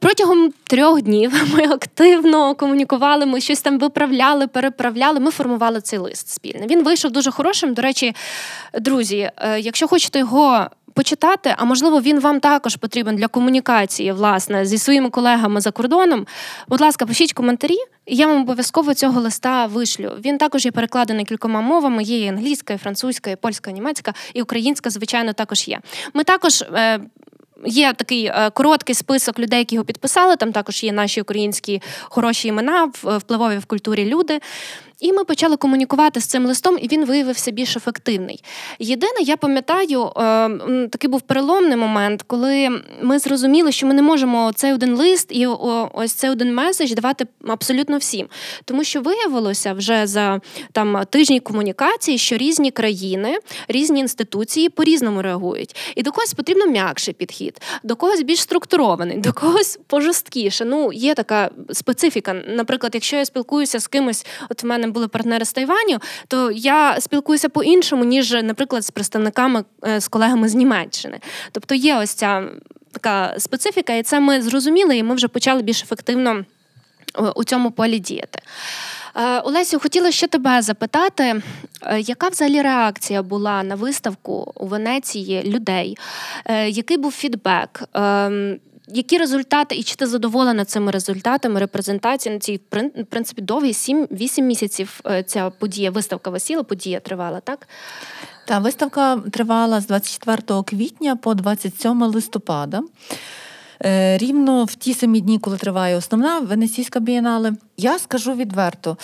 [0.01, 5.21] протягом трьох днів ми активно комунікували, ми щось там виправляли, переправляли.
[5.21, 6.67] Ми формували цей лист спільно.
[6.67, 7.75] Він вийшов дуже хорошим.
[7.75, 8.15] До речі,
[8.81, 14.67] друзі, е, якщо хочете його почитати, а можливо, він вам також потрібен для комунікації, власне,
[14.67, 16.27] зі своїми колегами за кордоном.
[16.69, 17.77] Будь ласка, пишіть коментарі,
[18.07, 20.13] я вам обов'язково цього листа вишлю.
[20.25, 22.03] Він також є перекладений кількома мовами.
[22.03, 25.81] Є і англійська, і французька, і польська, і німецька, і українська, звичайно, також є.
[26.15, 26.63] Ми також.
[26.63, 27.01] Е,
[27.67, 30.37] Є такий е, короткий список людей, які його підписали.
[30.37, 34.41] Там також є наші українські хороші імена, впливові в культурі люди.
[35.01, 38.45] І ми почали комунікувати з цим листом, і він виявився більш ефективний.
[38.79, 40.49] Єдине, я пам'ятаю, е,
[40.89, 45.47] такий був переломний момент, коли ми зрозуміли, що ми не можемо цей один лист і
[45.93, 48.29] ось цей один меседж давати абсолютно всім.
[48.65, 50.41] Тому що виявилося вже за
[50.73, 55.77] там тижні комунікації, що різні країни, різні інституції по-різному реагують.
[55.97, 60.65] І до когось потрібно м'якший підхід, до когось більш структурований, до когось пожорсткіше.
[60.65, 62.33] Ну, є така специфіка.
[62.33, 67.01] Наприклад, якщо я спілкуюся з кимось, от в мене були партнери з Тайваню, то я
[67.01, 71.19] спілкуюся по-іншому, ніж, наприклад, з представниками е, з колегами з Німеччини.
[71.53, 72.49] Тобто є ось ця
[72.93, 76.45] така специфіка, і це ми зрозуміли, і ми вже почали більш ефективно
[77.19, 78.39] е, у цьому полі діяти.
[79.17, 81.43] Е, Олесю, хотіла ще тебе запитати,
[81.99, 85.99] яка взагалі реакція була на виставку у Венеції людей?
[86.69, 87.83] Який був фідбек?
[88.89, 94.41] Які результати, і чи ти задоволена цими результатами репрезентації на цій в принципі довгій 7-8
[94.41, 97.69] місяців е, ця подія, виставка весіла, подія тривала, так?
[98.47, 102.83] Та виставка тривала з 24 квітня по 27 листопада.
[103.85, 108.97] Е, рівно в ті самі дні, коли триває основна венеційська бієнале, я скажу відверто.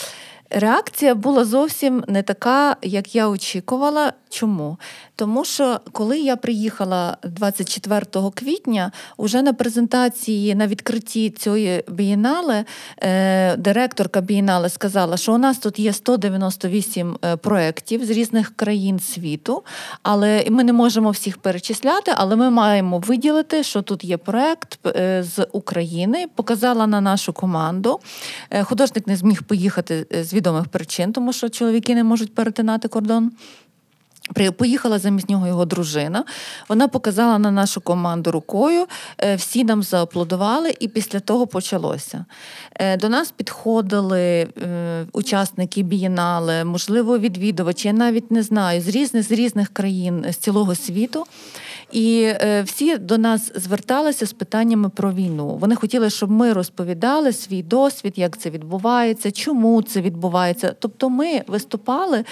[0.50, 4.12] Реакція була зовсім не така, як я очікувала.
[4.30, 4.76] Чому?
[5.16, 12.64] Тому що коли я приїхала 24 квітня, уже на презентації на відкритті цієї бієнале,
[12.98, 19.00] е, директорка бієнале сказала, що у нас тут є 198 е, проєктів з різних країн
[19.00, 19.62] світу,
[20.02, 25.22] але ми не можемо всіх перечисляти, але ми маємо виділити, що тут є проєкт е,
[25.22, 26.26] з України.
[26.34, 28.00] Показала на нашу команду.
[28.62, 33.32] Художник не зміг поїхати з відомих причин, тому що чоловіки не можуть перетинати кордон.
[34.56, 36.24] Поїхала замість нього його дружина.
[36.68, 38.86] Вона показала на нашу команду рукою,
[39.18, 42.24] е, всі нам зааплодували, і після того почалося.
[42.74, 47.88] Е, до нас підходили е, учасники бієнали, можливо, відвідувачі.
[47.88, 51.26] Я навіть не знаю з різних з різних країн з цілого світу.
[51.92, 55.56] І е, всі до нас зверталися з питаннями про війну.
[55.60, 60.74] Вони хотіли, щоб ми розповідали свій досвід, як це відбувається, чому це відбувається.
[60.78, 62.24] Тобто, ми виступали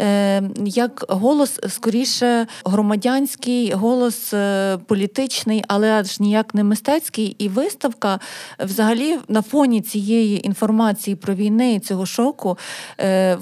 [0.00, 7.36] е, як голос скоріше громадянський, голос е, політичний, але аж ніяк не мистецький.
[7.38, 8.20] І виставка,
[8.58, 12.58] взагалі, на фоні цієї інформації про війни і цього шоку,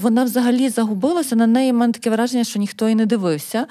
[0.00, 1.36] вона взагалі загубилася.
[1.36, 3.66] На неї в мене таке враження, що ніхто і не дивився,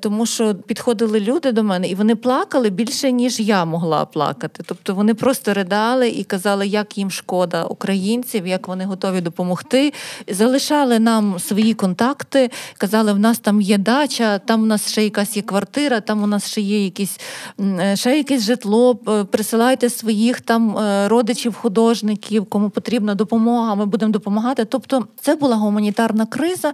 [0.00, 4.62] тому що підходить приходили люди до мене, і вони плакали більше, ніж я могла плакати.
[4.66, 9.92] Тобто вони просто ридали і казали, як їм шкода українців, як вони готові допомогти.
[10.28, 15.36] Залишали нам свої контакти, казали, в нас там є дача, там у нас ще якась
[15.36, 17.20] є квартира, там у нас ще є якісь
[17.60, 18.94] е, ще якесь житло.
[19.30, 23.74] Присилайте своїх там е, родичів, художників, кому потрібна допомога.
[23.74, 24.64] Ми будемо допомагати.
[24.64, 26.72] Тобто, це була гуманітарна криза,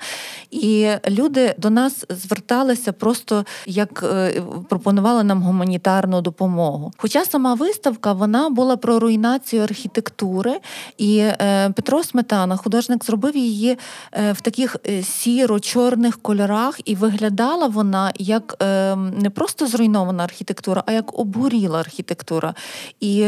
[0.50, 6.92] і люди до нас зверталися просто як Е, пропонували нам гуманітарну допомогу.
[6.96, 10.60] Хоча сама виставка вона була про руйнацію архітектури,
[10.98, 13.78] і е, Петро Сметана, художник, зробив її
[14.12, 18.56] е, в таких сіро-чорних кольорах, і виглядала вона як
[18.96, 22.54] не просто зруйнована архітектура, а як обгоріла архітектура.
[23.00, 23.26] І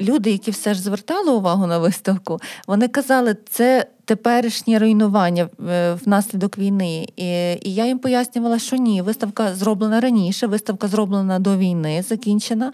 [0.00, 6.58] люди, які все ж звертали увагу на виставку, вони казали, це теперішнє руйнування е, внаслідок
[6.58, 7.08] війни.
[7.16, 7.24] І,
[7.62, 12.72] і я їм пояснювала, що ні, виставка зроблена раніше, виставка зроблена до війни, закінчена.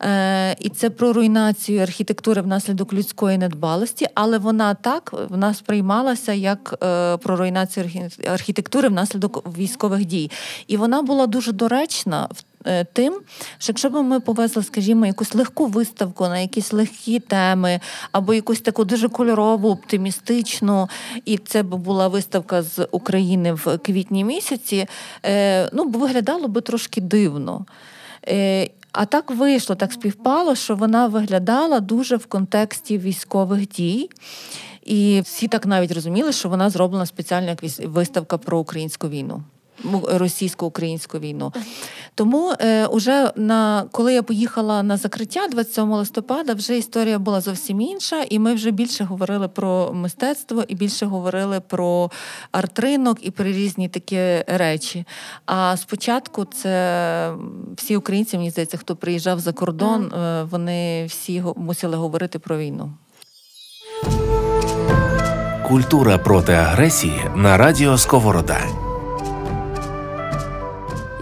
[0.00, 6.78] Е, І це про руйнацію архітектури внаслідок людської недбалості, але вона так вона сприймалася як
[6.82, 10.30] е, про руйнацію архітектури внаслідок військових дій.
[10.66, 12.51] І вона була дуже доречна в.
[12.66, 13.20] Е, тим,
[13.58, 17.80] що якщо б ми повезли, скажімо, якусь легку виставку на якісь легкі теми,
[18.12, 20.88] або якусь таку дуже кольорову, оптимістичну,
[21.24, 24.86] і це б була виставка з України в квітні місяці,
[25.24, 27.66] е, ну виглядало би трошки дивно.
[28.28, 34.10] Е, а так вийшло, так співпало, що вона виглядала дуже в контексті військових дій.
[34.84, 39.42] І всі так навіть розуміли, що вона зроблена спеціально як виставка про українську війну.
[40.08, 41.52] Російсько-українську війну.
[42.14, 47.80] Тому е, уже на коли я поїхала на закриття 27 листопада, вже історія була зовсім
[47.80, 52.10] інша, і ми вже більше говорили про мистецтво і більше говорили про
[52.52, 55.04] арт-ринок і про різні такі речі.
[55.46, 57.34] А спочатку це
[57.76, 62.92] всі українці, мені здається, хто приїжджав за кордон, е, вони всі мусили говорити про війну.
[65.68, 68.81] Культура проти агресії на радіо Сковорода.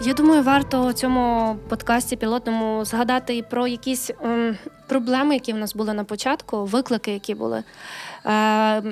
[0.03, 4.57] Я думаю, варто у цьому подкасті пілотному згадати і про якісь ем,
[4.89, 7.63] проблеми, які в нас були на початку, виклики, які були.
[8.27, 8.83] Е,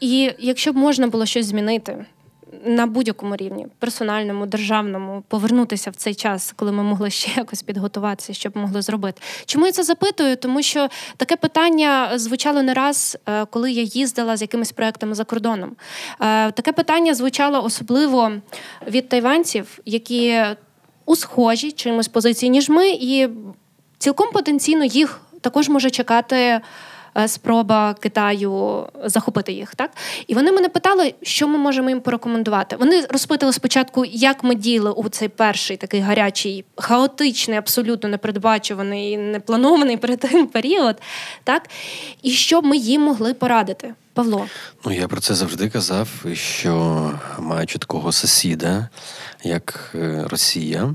[0.00, 2.06] І якщо б можна було щось змінити,
[2.64, 8.32] на будь-якому рівні, персональному, державному, повернутися в цей час, коли ми могли ще якось підготуватися,
[8.32, 9.22] щоб могли зробити.
[9.46, 10.36] Чому я це запитую?
[10.36, 15.24] Тому що таке питання звучало не раз, е, коли я їздила з якимись проектами за
[15.24, 15.76] кордоном.
[16.20, 18.32] Е, таке питання звучало особливо
[18.86, 20.42] від тайванців, які
[21.06, 23.28] у схожій чимось позиції, ніж ми, і
[23.98, 26.60] цілком потенційно їх також може чекати.
[27.18, 29.74] Е, спроба Китаю захопити їх.
[29.74, 29.90] Так
[30.26, 32.76] і вони мене питали, що ми можемо їм порекомендувати.
[32.76, 39.96] Вони розпитали спочатку, як ми діяли у цей перший такий гарячий, хаотичний, абсолютно непередбачуваний, непланований
[40.08, 40.96] перед тим період.
[41.44, 41.68] Так
[42.22, 43.94] і що ми їм могли порадити.
[44.12, 44.46] Павло,
[44.84, 48.88] ну я про це завжди казав, що маючи такого сусіда,
[49.44, 50.94] як е, Росія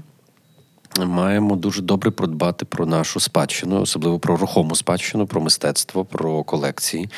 [1.00, 7.10] маємо дуже добре продбати про нашу спадщину, особливо про рухому спадщину, про мистецтво, про колекції.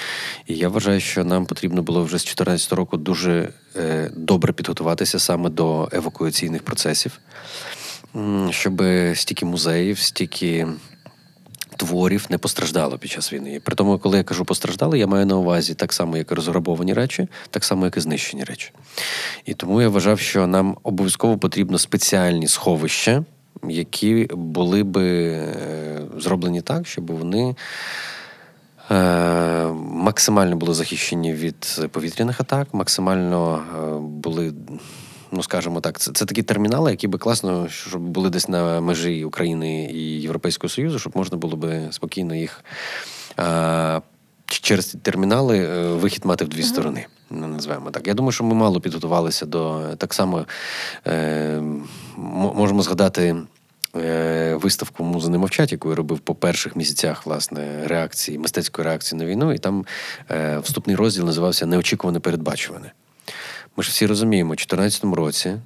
[0.47, 5.19] І я вважаю, що нам потрібно було вже з 2014 року дуже е, добре підготуватися
[5.19, 7.19] саме до евакуаційних процесів,
[8.49, 8.84] щоб
[9.15, 10.67] стільки музеїв, стільки.
[11.78, 13.61] Творів не постраждало під час війни.
[13.63, 16.93] При тому, коли я кажу постраждали, я маю на увазі так само, як і розграбовані
[16.93, 18.71] речі, так само, як і знищені речі.
[19.45, 23.23] І тому я вважав, що нам обов'язково потрібно спеціальні сховища,
[23.70, 27.55] які були би е, зроблені так, щоб вони
[28.91, 28.95] е,
[29.78, 34.53] максимально були захищені від повітряних атак, максимально е, були.
[35.32, 39.24] Ну, скажімо так, це це такі термінали, які би класно, щоб були десь на межі
[39.24, 42.63] України і Європейського Союзу, щоб можна було би спокійно їх
[43.38, 44.01] а,
[44.45, 47.05] через ці термінали вихід мати в дві сторони.
[47.30, 48.07] Ну, називаємо так.
[48.07, 50.45] Я думаю, що ми мало підготувалися до так само
[51.07, 51.61] е,
[52.55, 53.36] можемо згадати
[53.96, 59.26] виставку Муза не мовчать, яку я робив по перших місяцях власне реакції, мистецької реакції на
[59.26, 59.86] війну, і там
[60.32, 62.91] е, вступний розділ називався Неочікуване передбачуване.
[63.78, 65.58] Ми ж всі розуміємо, у 2014 році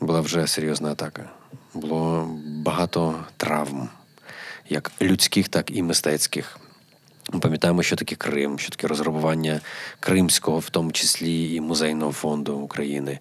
[0.00, 1.30] була вже серйозна атака.
[1.74, 3.88] Було багато травм,
[4.68, 6.58] як людських, так і мистецьких.
[7.32, 9.60] Ми пам'ятаємо, що таке Крим, що таке розграбування
[10.00, 13.18] Кримського, в тому числі і музейного фонду України.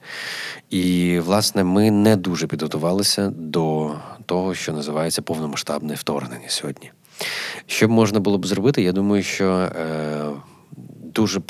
[0.69, 3.95] І, власне, ми не дуже підготувалися до
[4.25, 6.91] того, що називається повномасштабне вторгнення сьогодні.
[7.65, 8.81] Що б можна було б зробити?
[8.81, 10.25] Я думаю, що е,
[11.03, 11.41] дуже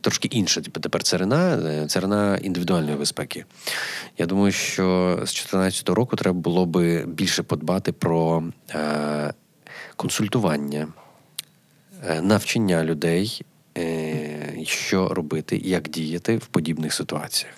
[0.00, 3.44] трошки інша тепер царина, е, царина індивідуальної безпеки.
[4.18, 9.32] Я думаю, що з 2014 року треба було би більше подбати про е,
[9.96, 10.88] консультування.
[12.08, 13.42] Е, навчання людей,
[13.78, 17.54] е, що робити, як діяти в подібних ситуаціях.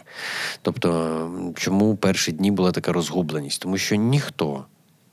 [0.62, 3.62] Тобто, чому перші дні була така розгубленість?
[3.62, 4.64] Тому що ніхто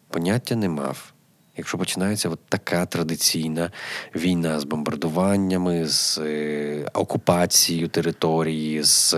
[0.09, 1.13] поняття не мав.
[1.57, 3.71] Якщо починається от така традиційна
[4.15, 9.15] війна з бомбардуваннями, з е, окупацією території, з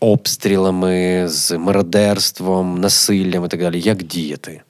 [0.00, 4.62] обстрілами, з мародерством, насиллям і так далі, як діяти?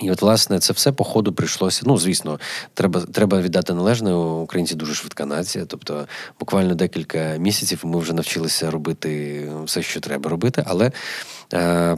[0.00, 1.82] І от, власне, це все по ходу прийшлося.
[1.86, 2.40] Ну, звісно,
[2.74, 4.14] треба треба віддати належне.
[4.14, 5.64] Українці дуже швидка нація.
[5.64, 6.06] Тобто,
[6.40, 10.64] буквально декілька місяців ми вже навчилися робити все, що треба робити.
[10.66, 10.92] Але
[11.54, 11.96] е,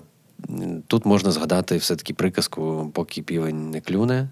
[0.86, 4.28] тут можна згадати все-таки приказку, поки півень не клюне.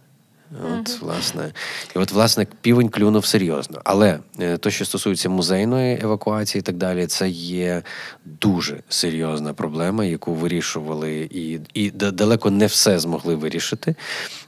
[0.52, 1.52] От, uh власне,
[1.96, 3.80] І от, власне, півень клюнув серйозно.
[3.84, 7.82] Але е, то, що стосується музейної евакуації і так далі, це є
[8.24, 13.94] дуже серйозна проблема, яку вирішували, і і далеко не все змогли вирішити.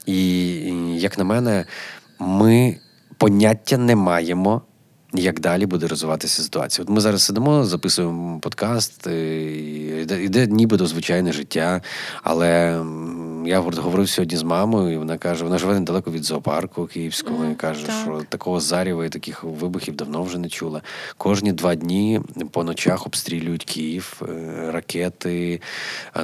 [0.07, 0.17] І,
[0.99, 1.65] як на мене,
[2.19, 2.77] ми
[3.19, 4.63] поняття не маємо.
[5.13, 6.83] Як далі буде розвиватися ситуація?
[6.83, 11.81] От ми зараз сидимо, записуємо подкаст, іде, іде нібито звичайне життя,
[12.23, 12.81] але
[13.47, 17.45] я говорив сьогодні з мамою, і вона каже, вона живе недалеко від зоопарку київського.
[17.45, 17.95] Mm, і каже, так.
[18.03, 20.83] що такого зарєва і таких вибухів давно вже не чула.
[21.17, 22.21] Кожні два дні
[22.51, 25.61] по ночах обстрілюють Київ, е, ракети,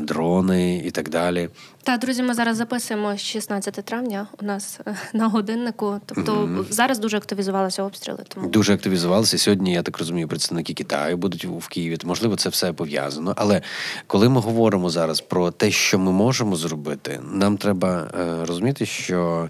[0.01, 1.49] дрони і так далі.
[1.85, 4.27] Та друзі, ми зараз записуємо 16 травня.
[4.43, 6.01] У нас е, на годиннику.
[6.07, 6.73] Тобто mm-hmm.
[6.73, 8.25] зараз дуже активізувалися обстріли.
[8.29, 9.73] Тому дуже активізувалися сьогодні.
[9.73, 11.99] Я так розумію, представники Китаю будуть в Києві.
[12.05, 13.35] Можливо, це все пов'язано.
[13.37, 13.63] Але
[14.07, 19.49] коли ми говоримо зараз про те, що ми можемо зробити, нам треба е, розуміти, що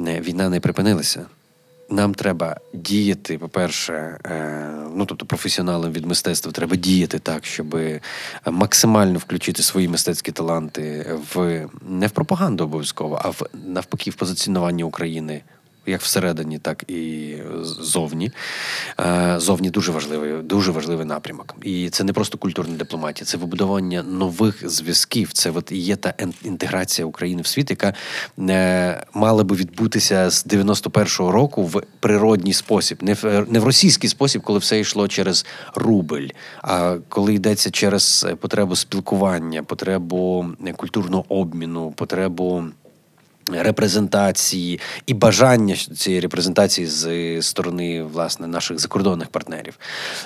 [0.00, 1.26] е, війна не припинилася.
[1.90, 7.76] Нам треба діяти, по-перше, е, ну тобто професіоналам від мистецтва треба діяти так, щоб
[8.46, 14.84] максимально включити свої мистецькі таланти в не в пропаганду обов'язково, а в навпаки в позиціонування
[14.84, 15.42] України
[15.88, 18.30] як всередині, так і зовні.
[19.00, 21.54] Е, зовні дуже важливий, дуже важливий напрямок.
[21.62, 25.32] І це не просто культурна дипломатія, це вибудування нових зв'язків.
[25.32, 27.94] Це от є та інтеграція України в світ, яка
[28.38, 34.10] е, мала би відбутися з 91-го року в природній спосіб, не в не в російський
[34.10, 36.26] спосіб, коли все йшло через рубль.
[36.62, 42.64] А коли йдеться через потребу спілкування, потребу культурного обміну, потребу
[43.50, 49.78] репрезентації і бажання цієї репрезентації з сторони власне наших закордонних партнерів.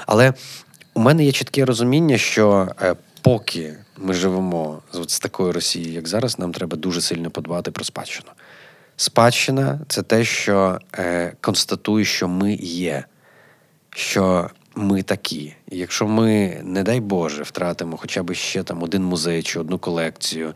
[0.07, 0.35] Але
[0.95, 6.39] у мене є чітке розуміння, що е, поки ми живемо з такою Росією, як зараз,
[6.39, 8.31] нам треба дуже сильно подбати про спадщину.
[8.97, 13.05] Спадщина це те, що е, констатує, що ми є.
[13.95, 15.55] що ми такі.
[15.71, 19.79] І якщо ми, не дай Боже, втратимо хоча б ще там один музей чи одну
[19.79, 20.55] колекцію,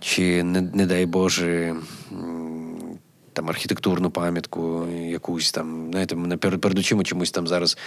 [0.00, 1.76] чи не, не дай Боже.
[3.32, 7.78] Там архітектурну пам'ятку, якусь там, знаєте, мене перед, перед очима чомусь там зараз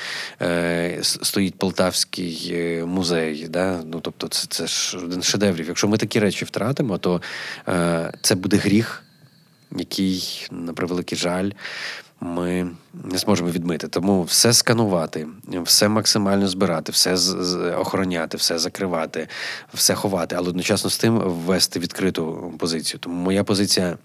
[0.41, 3.47] е, стоїть Полтавський е, музей.
[3.49, 3.82] Да?
[3.86, 5.67] Ну, Тобто, це це ж один шедеврів.
[5.67, 7.21] Якщо ми такі речі втратимо, то
[7.67, 9.03] е, це буде гріх,
[9.78, 11.51] який, на превеликий жаль,
[12.22, 12.68] ми
[13.03, 13.88] не зможемо відмити.
[13.88, 15.28] Тому все сканувати,
[15.63, 17.15] все максимально збирати, все
[17.78, 19.28] охороняти, все закривати,
[19.74, 22.99] все ховати, але одночасно з тим ввести відкриту позицію.
[22.99, 23.97] Тому моя позиція.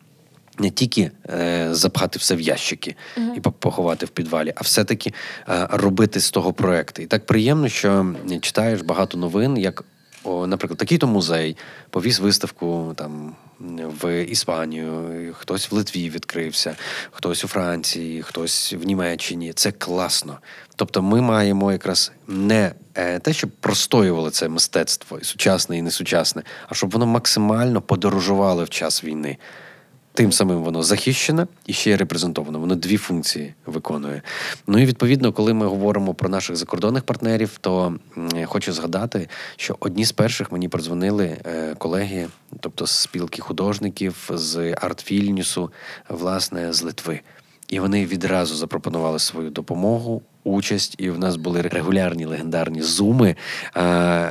[0.59, 3.37] Не тільки е, запхати все в ящики uh-huh.
[3.37, 5.13] і поховати в підвалі, а все-таки
[5.49, 7.03] е, робити з того проекти.
[7.03, 9.85] І так приємно, що читаєш багато новин, як,
[10.25, 11.57] о, наприклад, такий-то музей
[11.91, 13.35] повіз виставку там
[14.03, 16.77] в Іспанію, хтось в Литві відкрився,
[17.11, 19.53] хтось у Франції, хтось в Німеччині.
[19.53, 20.39] Це класно.
[20.77, 26.43] Тобто, ми маємо якраз не е, те, щоб простоювало це мистецтво і сучасне, і несучасне,
[26.69, 29.39] а щоб воно максимально подорожувало в час війни.
[30.15, 32.59] Тим самим воно захищене і ще й репрезентовано.
[32.59, 34.23] Воно дві функції виконує.
[34.67, 37.97] Ну і відповідно, коли ми говоримо про наших закордонних партнерів, то
[38.45, 42.29] хочу згадати, що одні з перших мені подзвонили е, колеги,
[42.61, 45.71] тобто з спілки художників з Артфільнюсу,
[46.09, 47.21] власне, з Литви.
[47.73, 53.37] І вони відразу запропонували свою допомогу, участь, і в нас були регулярні легендарні зуми е,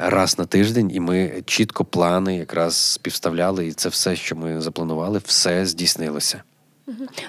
[0.04, 5.22] раз на тиждень, і ми чітко плани якраз співставляли, і це все, що ми запланували,
[5.26, 6.44] все здійснилося.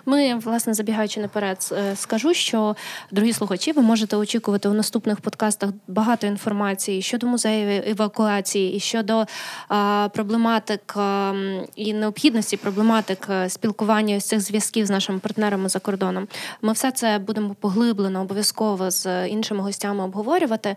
[0.07, 2.77] Ми, власне, забігаючи наперед, е, скажу, що
[3.11, 9.25] дорогі слухачі, ви можете очікувати у наступних подкастах багато інформації щодо музею евакуації, і щодо
[9.69, 11.35] а, проблематик а,
[11.77, 16.29] і необхідності проблематик е, спілкування з цих зв'язків з нашими партнерами за кордоном.
[16.63, 20.77] Ми все це будемо поглиблено обов'язково з іншими гостями обговорювати.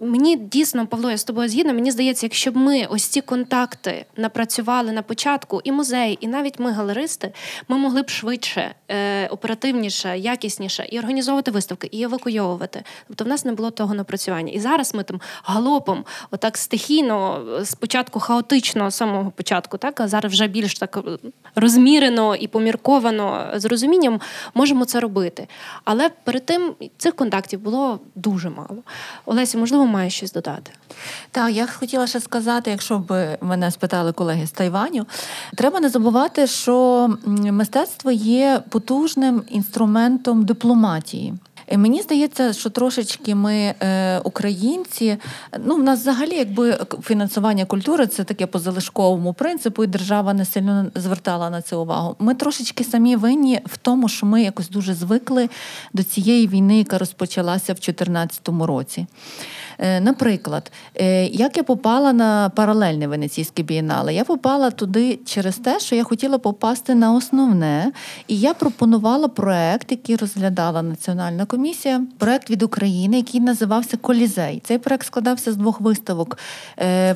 [0.00, 1.72] Мені дійсно, Павло, я з тобою згідна.
[1.72, 6.58] Мені здається, якщо б ми ось ці контакти напрацювали на початку, і музей, і навіть
[6.58, 7.32] ми, галеристи,
[7.68, 12.82] ми могли б швидше, е, оперативніше, якісніше і організовувати виставки, і евакуйовувати.
[13.08, 14.52] Тобто в нас не було того напрацювання.
[14.52, 20.32] І зараз ми там галопом, отак стихійно, спочатку хаотично, з самого початку, так а зараз
[20.32, 20.98] вже більш так
[21.54, 24.20] розмірено і помірковано з розумінням
[24.54, 25.48] можемо це робити.
[25.84, 28.82] Але перед тим цих контактів було дуже мало.
[29.26, 30.72] Олесі, можливо має щось додати.
[31.30, 35.06] Так, я хотіла ще сказати, якщо б мене спитали колеги з Тайваню,
[35.56, 41.34] треба не забувати, що мистецтво є потужним інструментом дипломатії.
[41.76, 45.16] Мені здається, що трошечки ми, е, українці,
[45.64, 50.44] ну в нас взагалі, якби фінансування культури це таке по залишковому принципу, і держава не
[50.44, 52.16] сильно звертала на це увагу.
[52.18, 55.48] Ми трошечки самі винні в тому, що ми якось дуже звикли
[55.92, 59.06] до цієї війни, яка розпочалася в 2014 році.
[59.78, 65.80] Е, наприклад, е, як я попала на паралельне венеційське бієнале, я попала туди через те,
[65.80, 67.92] що я хотіла попасти на основне,
[68.28, 74.62] і я пропонувала проект, який розглядала Національна комісія, проект від України, який називався Колізей.
[74.64, 76.38] Цей проект складався з двох виставок: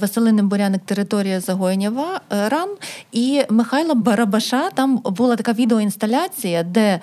[0.00, 2.68] Василини Боряник Територія загоєння ран
[3.12, 4.70] і Михайла Барабаша.
[4.70, 7.00] Там була така відеоінсталяція, де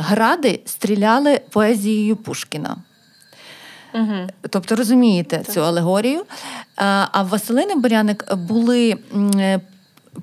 [0.00, 2.76] гради стріляли поезією Пушкіна.
[3.94, 4.26] Угу.
[4.50, 5.54] Тобто розумієте так.
[5.54, 6.22] цю алегорію.
[7.12, 8.98] А в Василини Боряник були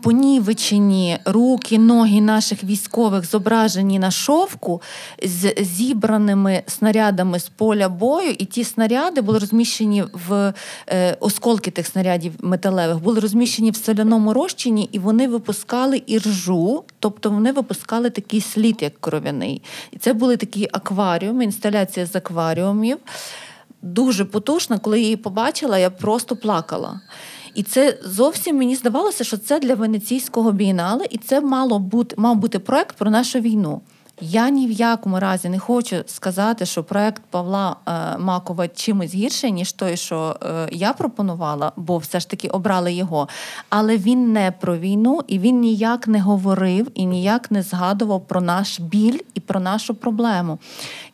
[0.02, 4.82] понівечені руки, ноги наших військових зображені на шовку
[5.24, 10.54] з зібраними снарядами з поля бою, і ті снаряди були розміщені в
[10.88, 17.30] е, осколки тих снарядів металевих, були розміщені в соляному розчині, і вони випускали іржу, тобто
[17.30, 19.62] вони випускали такий слід, як кров'яний.
[19.92, 22.98] І це були такі акваріуми, інсталяція з акваріумів.
[23.82, 27.02] Дуже потужна, коли я її побачила, я просто плакала.
[27.56, 32.36] І це зовсім мені здавалося, що це для венеційського бієнале, і це мало бути мав
[32.36, 33.82] бути проект про нашу війну.
[34.22, 39.52] Я ні в якому разі не хочу сказати, що проект Павла е, Макова чимось гірший,
[39.52, 43.28] ніж той, що е, я пропонувала, бо все ж таки обрали його.
[43.70, 48.42] Але він не про війну, і він ніяк не говорив і ніяк не згадував про
[48.42, 50.60] наш біль і про нашу проблему.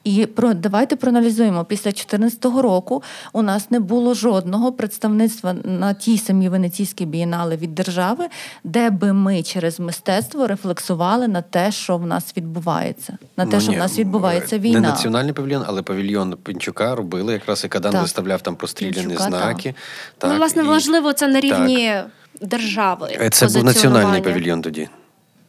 [0.04, 1.66] І про давайте проаналізуємо.
[1.66, 7.76] Після 2014 року у нас не було жодного представництва на тій самій Венеційській бієнале від
[7.76, 8.28] держави,
[8.64, 12.93] де би ми через мистецтво рефлексували на те, що в нас відбувається,
[13.38, 14.80] на те, ну, що ні, в нас відбувається війна.
[14.80, 18.02] Не національний павільйон, але павільйон Пінчука робили якраз і Кадан так.
[18.02, 19.70] виставляв там простріляні Пінчука, знаки.
[19.70, 20.18] Так.
[20.18, 20.66] Так, ну, власне, і...
[20.66, 22.50] важливо це на рівні так.
[22.50, 23.18] держави.
[23.22, 24.90] Е, це був національний павільйон тоді,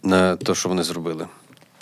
[0.03, 1.27] на те, що вони зробили.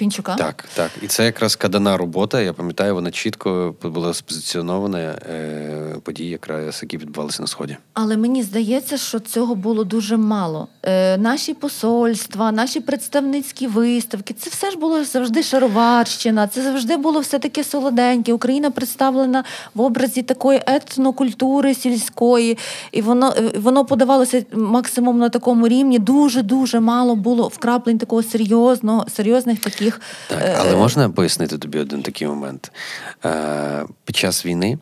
[0.03, 0.35] Пінчука?
[0.35, 0.91] Так, так.
[1.03, 2.41] І це якраз кадана робота.
[2.41, 7.77] Я пам'ятаю, вона чітко була спозиціонована е, події, якраз які відбувалися на сході.
[7.95, 10.69] Але мені здається, що цього було дуже мало.
[10.83, 16.47] Е, Наші посольства, наші представницькі виставки це все ж було завжди шароварщина.
[16.47, 18.33] Це завжди було все таке солоденьке.
[18.33, 19.45] Україна представлена
[19.75, 22.59] в образі такої етнокультури сільської,
[22.93, 25.99] і воно е, воно подавалося максимум на такому рівні.
[25.99, 30.01] Дуже дуже мало було вкраплень такого серйозного, серйозних таких їх.
[30.29, 32.73] Так, е, але можна пояснити тобі один такий момент?
[33.25, 34.79] Е, під час війни.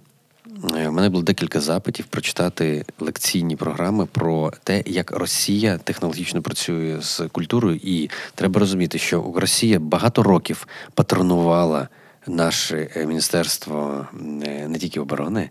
[0.77, 6.97] Е, в мене було декілька запитів прочитати лекційні програми про те, як Росія технологічно працює
[7.01, 11.89] з культурою, і треба розуміти, що Росія багато років патронувала
[12.31, 15.51] наше е, міністерство е, не тільки оборони.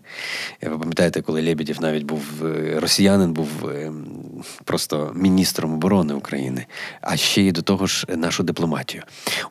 [0.62, 3.48] Ви пам'ятаєте, коли Лебедєв навіть був е, росіянин, був
[4.64, 6.66] просто міністром оборони України,
[7.00, 9.02] а ще й до того ж нашу дипломатію.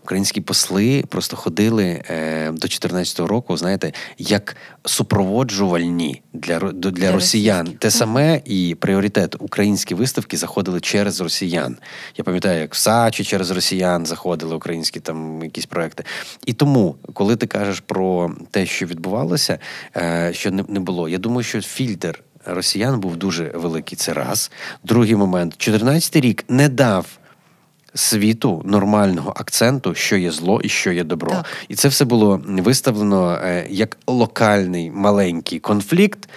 [0.04, 2.04] Українські посли просто ходили
[2.46, 4.56] до 2014 року, знаєте, як
[4.86, 7.68] супроводжувальні для для, для росіян.
[7.80, 11.78] Те саме і пріоритет українські виставки заходили через росіян.
[12.18, 16.04] Я пам'ятаю, як в Сачі через росіян заходили українські там якісь проекти.
[16.46, 19.60] І тому коли ти кажеш про те, що відбувалося,
[19.96, 23.98] е, що не було, я думаю, що фільтр росіян був дуже великий.
[23.98, 24.52] Це раз.
[24.84, 27.06] Другий момент, 14-й рік не дав.
[27.94, 31.46] Світу нормального акценту, що є зло і що є добро, так.
[31.68, 36.30] і це все було виставлено е, як локальний маленький конфлікт,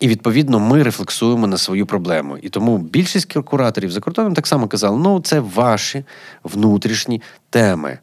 [0.00, 2.38] і відповідно ми рефлексуємо на свою проблему.
[2.38, 6.04] І тому більшість кураторів за кордоном так само казали: ну це ваші
[6.44, 7.98] внутрішні теми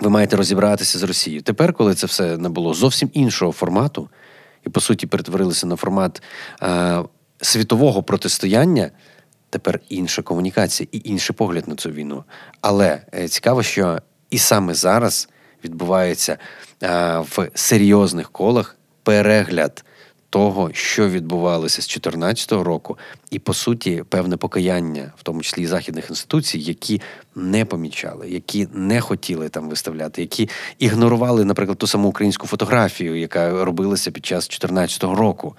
[0.00, 1.42] ви маєте розібратися з Росією.
[1.42, 4.08] Тепер, коли це все набуло зовсім іншого формату,
[4.66, 6.22] і по суті перетворилися на формат
[6.62, 7.02] е,
[7.40, 8.90] світового протистояння,
[9.50, 12.24] тепер інша комунікація і інший погляд на цю війну.
[12.60, 13.98] Але е, цікаво, що
[14.30, 15.28] і саме зараз
[15.64, 16.38] відбувається
[16.82, 19.84] е, в серйозних колах перегляд
[20.34, 22.98] того, що відбувалося з 2014 року,
[23.30, 27.00] і по суті певне покаяння, в тому числі і західних інституцій, які
[27.34, 33.64] не помічали, які не хотіли там виставляти, які ігнорували, наприклад, ту саму українську фотографію, яка
[33.64, 35.56] робилася під час 2014 року.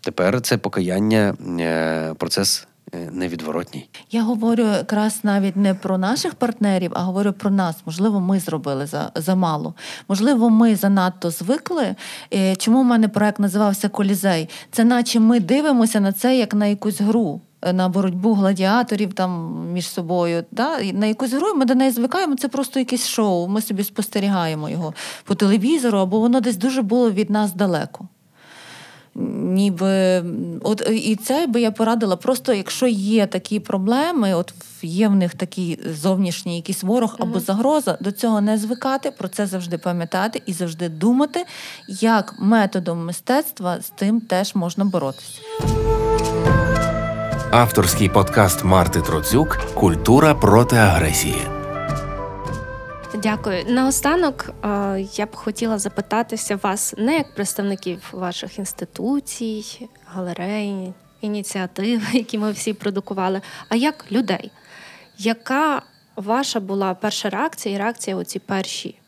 [0.00, 3.88] Тепер це покаяння е, процес невідворотній.
[4.10, 7.76] Я говорю якраз навіть не про наших партнерів, а говорю про нас.
[7.86, 9.74] Можливо, ми зробили за замало.
[10.08, 11.94] Можливо, ми занадто звикли.
[12.34, 14.48] Е, чому в мене проект називався Колізей?
[14.70, 17.40] Це наче ми дивимося на це як на якусь гру.
[17.62, 20.82] Е, на боротьбу гладіаторів там між собою, да?
[20.92, 22.36] на якусь гру ми до неї звикаємо.
[22.36, 23.48] Це просто якесь шоу.
[23.48, 28.08] Ми собі спостерігаємо його по телевізору, або воно десь дуже було від нас далеко.
[29.14, 30.24] Ніби
[30.62, 32.16] от і це би я порадила.
[32.16, 37.98] Просто якщо є такі проблеми, от є в них такий зовнішній якийсь ворог або загроза,
[38.00, 41.44] до цього не звикати, про це завжди пам'ятати і завжди думати,
[41.88, 45.40] як методом мистецтва з тим теж можна боротися.
[47.50, 51.61] Авторський подкаст Марти Троцюк Культура проти агресії.
[53.22, 53.64] Дякую.
[53.68, 54.50] Наостанок
[55.14, 62.72] я б хотіла запитатися вас не як представників ваших інституцій, галерей, ініціатив, які ми всі
[62.72, 64.50] продукували, а як людей.
[65.18, 65.82] Яка
[66.16, 68.98] ваша була перша реакція і реакція у ці перші,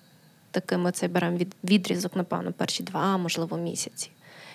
[0.50, 4.10] такими це беремо від, відрізок, напевно, перші два, можливо, місяці?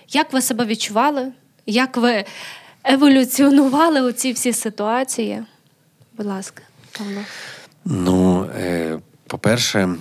[0.10, 1.32] Як ви себе відчували?
[1.66, 2.26] Як ви
[2.84, 5.44] еволюціонували у ці всі ситуації?
[6.18, 6.64] Будь ласка,
[6.98, 7.22] Павло.
[7.86, 9.00] Ну, е,
[9.30, 9.96] по-перше,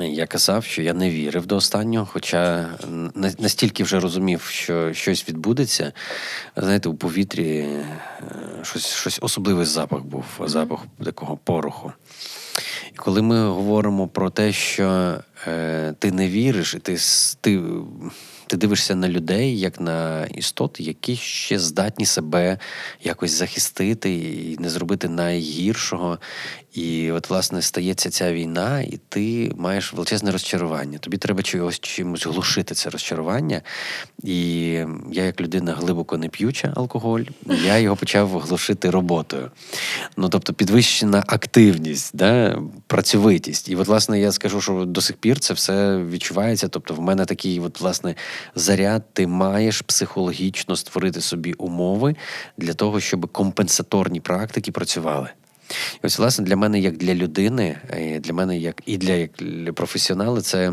[0.00, 2.70] я казав, що я не вірив до останнього, хоча
[3.38, 5.92] настільки вже розумів, що щось відбудеться.
[6.56, 7.84] Знаєте, у повітрі е,
[8.62, 11.92] щось щось особливий запах був, запах такого пороху.
[12.92, 16.96] І коли ми говоримо про те, що е, ти не віриш, і ти
[17.40, 17.60] ти
[18.52, 22.58] ти дивишся на людей як на істоти, які ще здатні себе
[23.02, 26.18] якось захистити і не зробити найгіршого.
[26.72, 30.98] І от, власне, стається ця війна, і ти маєш величезне розчарування.
[30.98, 33.62] Тобі треба чогось чимось глушити це розчарування.
[34.22, 34.68] І
[35.10, 37.20] я, як людина глибоко не п'юча алкоголь,
[37.64, 39.50] я його почав глушити роботою.
[40.16, 43.68] Ну, тобто, підвищена активність, да, працьовитість.
[43.68, 46.68] І от, власне, я скажу, що до сих пір це все відчувається.
[46.68, 48.14] Тобто, в мене такий, от, власне,
[48.54, 52.16] заряд, ти маєш психологічно створити собі умови
[52.58, 55.28] для того, щоб компенсаторні практики працювали.
[56.02, 59.30] І ось, власне, для мене, як для людини, е, для мене, як і для, як
[59.38, 60.72] для професіонала, це.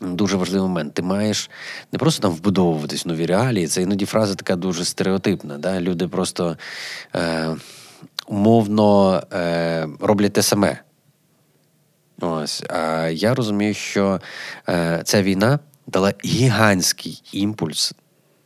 [0.00, 0.94] Дуже важливий момент.
[0.94, 1.50] Ти маєш
[1.92, 3.66] не просто там вбудовуватись в нові реалії.
[3.66, 5.58] Це іноді фраза така дуже стереотипна.
[5.58, 5.80] Да?
[5.80, 6.56] Люди просто
[7.14, 7.56] е,
[8.26, 10.78] умовно е, роблять те саме.
[12.20, 12.62] Ось.
[12.68, 14.20] А я розумію, що
[14.68, 17.94] е, ця війна дала гігантський імпульс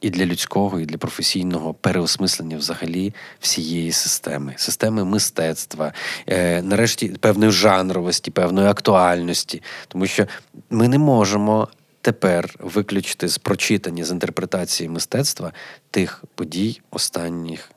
[0.00, 5.92] і для людського, і для професійного переосмислення взагалі всієї системи, системи мистецтва,
[6.26, 10.26] е, нарешті певної жанровості, певної актуальності, тому що
[10.70, 11.68] ми не можемо.
[12.00, 15.52] Тепер виключити з прочитання з інтерпретації мистецтва
[15.90, 17.70] тих подій останніх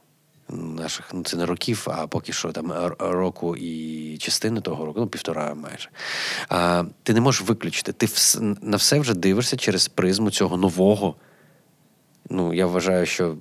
[0.52, 5.08] наших ну це не років, а поки що там року і частини того року, ну
[5.08, 5.90] півтора майже.
[6.50, 7.92] А, Ти не можеш виключити.
[7.94, 8.08] Ти
[8.62, 11.16] на все вже дивишся через призму цього нового
[12.32, 13.36] ну я вважаю, що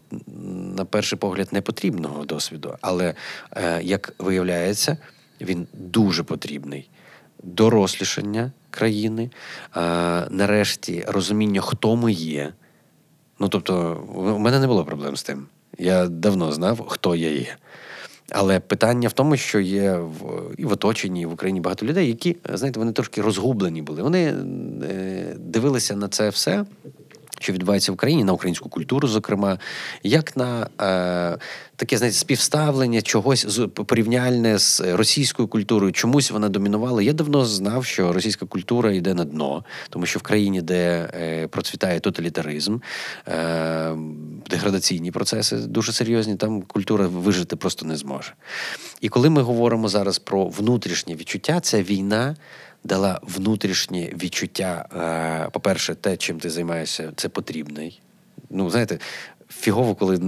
[0.76, 3.14] на перший погляд не потрібного досвіду, але
[3.52, 4.96] е, як виявляється,
[5.40, 6.88] він дуже потрібний.
[7.42, 9.30] Дорослішання країни,
[9.76, 9.80] е,
[10.30, 12.52] нарешті розуміння, хто ми є.
[13.38, 15.46] Ну тобто, у мене не було проблем з тим.
[15.78, 17.56] Я давно знав, хто я є.
[18.32, 22.08] Але питання в тому, що є в і в оточенні, і в Україні багато людей,
[22.08, 24.02] які, знаєте, вони трошки розгублені були.
[24.02, 26.64] Вони е, дивилися на це все
[27.40, 29.58] що відбувається в Україні, на українську культуру, зокрема,
[30.02, 31.38] як на е,
[31.76, 35.92] таке знаєте, співставлення чогось з порівняльне з російською культурою.
[35.92, 37.02] Чомусь вона домінувала.
[37.02, 41.46] Я давно знав, що російська культура йде на дно, тому що в країні, де е,
[41.46, 42.78] процвітає тоталітаризм,
[43.28, 43.96] е,
[44.50, 48.32] деградаційні процеси дуже серйозні, там культура вижити просто не зможе.
[49.00, 52.36] І коли ми говоримо зараз про внутрішнє відчуття, ця війна
[52.84, 54.88] дала внутрішнє відчуття.
[55.46, 58.00] Е, по-перше, те, чим ти займаєшся, це потрібний.
[58.50, 58.98] Ну, знаєте,
[59.48, 60.20] фігово, коли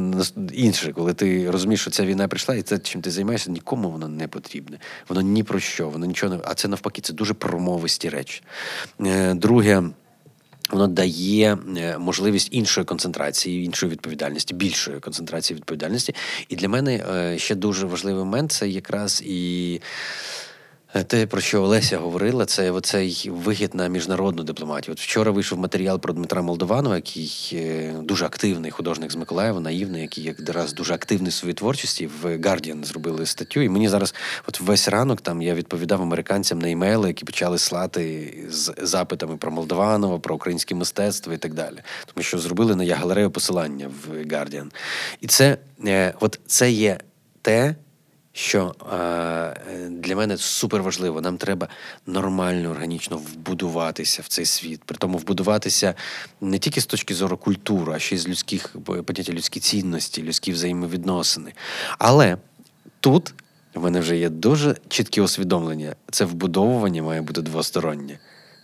[0.53, 4.09] інше, коли ти розумієш, що ця війна прийшла, і це, чим ти займаєшся, нікому воно
[4.09, 4.79] не потрібне.
[5.09, 6.41] Воно ні про що, воно нічого не.
[6.45, 8.43] А це навпаки, це дуже промовисті речі.
[9.01, 9.83] Е, друге.
[10.71, 16.15] Воно дає е, можливість іншої концентрації, іншої відповідальності, більшої концентрації відповідальності.
[16.49, 19.81] І для мене ще дуже важливий момент це якраз і
[20.93, 24.93] те, про що Олеся говорила, це оцей вихід на міжнародну дипломатію.
[24.93, 27.59] От вчора вийшов матеріал про Дмитра Молдованова, який
[28.01, 32.07] дуже активний художник з Миколаєва, наївний, який якраз дуже активний в своїй творчості.
[32.23, 33.61] В Guardian зробили статтю.
[33.61, 34.15] І мені зараз,
[34.49, 39.51] от весь ранок, там я відповідав американцям на імейли, які почали слати з запитами про
[39.51, 41.77] Молдованова, про українське мистецтво і так далі.
[42.15, 44.71] Тому що зробили на я галерею посилання в Guardian.
[45.21, 46.99] І це, е, от це є
[47.43, 47.75] те
[48.33, 51.21] що е, для мене супер важливо.
[51.21, 51.69] Нам треба
[52.07, 54.85] нормально, органічно вбудуватися в цей світ.
[54.85, 55.95] При тому вбудуватися
[56.41, 60.53] не тільки з точки зору культури, а ще й з людських поняття людські цінності, людські
[60.53, 61.53] взаємовідносини.
[61.99, 62.37] Але
[63.01, 63.35] тут
[63.75, 65.95] в мене вже є дуже чіткі усвідомлення.
[66.11, 68.19] Це вбудовування має бути двостороннє.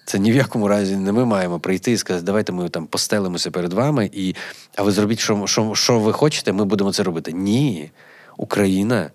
[0.04, 3.50] Це ні в якому разі не ми маємо прийти і сказати, давайте ми там постелимося
[3.50, 4.34] перед вами, і
[4.76, 7.32] а ви зробіть, що, що, що ви хочете, ми будемо це робити.
[7.32, 7.90] Ні,
[8.36, 9.10] Україна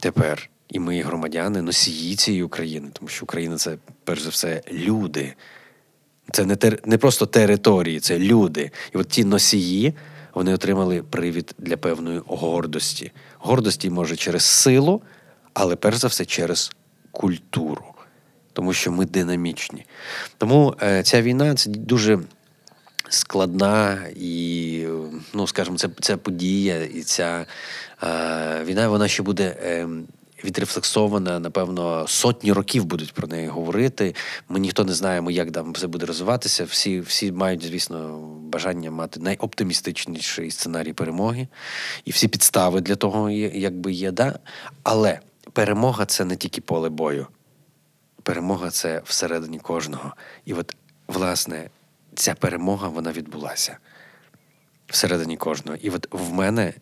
[0.00, 5.34] тепер, і ми, громадяни, носії цієї України, тому що Україна це перш за все люди.
[6.32, 6.78] Це не тер...
[6.84, 8.70] не просто території, це люди.
[8.94, 9.94] І от ті носії
[10.34, 13.12] вони отримали привід для певної гордості.
[13.38, 15.02] Гордості може через силу,
[15.54, 16.72] але перш за все через
[17.12, 17.84] культуру,
[18.52, 19.86] тому що ми динамічні.
[20.38, 22.18] Тому е, ця війна це дуже
[23.08, 24.86] складна і,
[25.34, 27.46] ну скажімо, це ця подія, і ця
[28.02, 29.56] е, війна вона ще буде.
[29.62, 29.88] Е,
[30.44, 34.14] відрефлексована, напевно, сотні років будуть про неї говорити.
[34.48, 36.64] Ми ніхто не знаємо, як там все буде розвиватися.
[36.64, 41.48] Всі всі мають, звісно, бажання мати найоптимістичніший сценарій перемоги,
[42.04, 44.38] і всі підстави для того, якби є, да.
[44.82, 45.20] Але
[45.52, 47.26] перемога це не тільки поле бою.
[48.22, 50.12] Перемога це всередині кожного.
[50.44, 50.76] І от,
[51.08, 51.70] власне,
[52.18, 53.78] ця перемога вона відбулася
[54.86, 55.78] всередині кожного.
[55.82, 56.74] І от в мене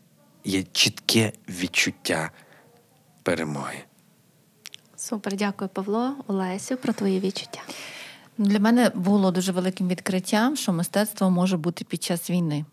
[0.44, 2.30] є чітке відчуття
[3.22, 3.78] перемоги.
[4.96, 7.60] Супер, дякую, Павло, Олесю, про твої відчуття.
[8.38, 12.64] Для мене було дуже великим відкриттям, що мистецтво може бути під час війни.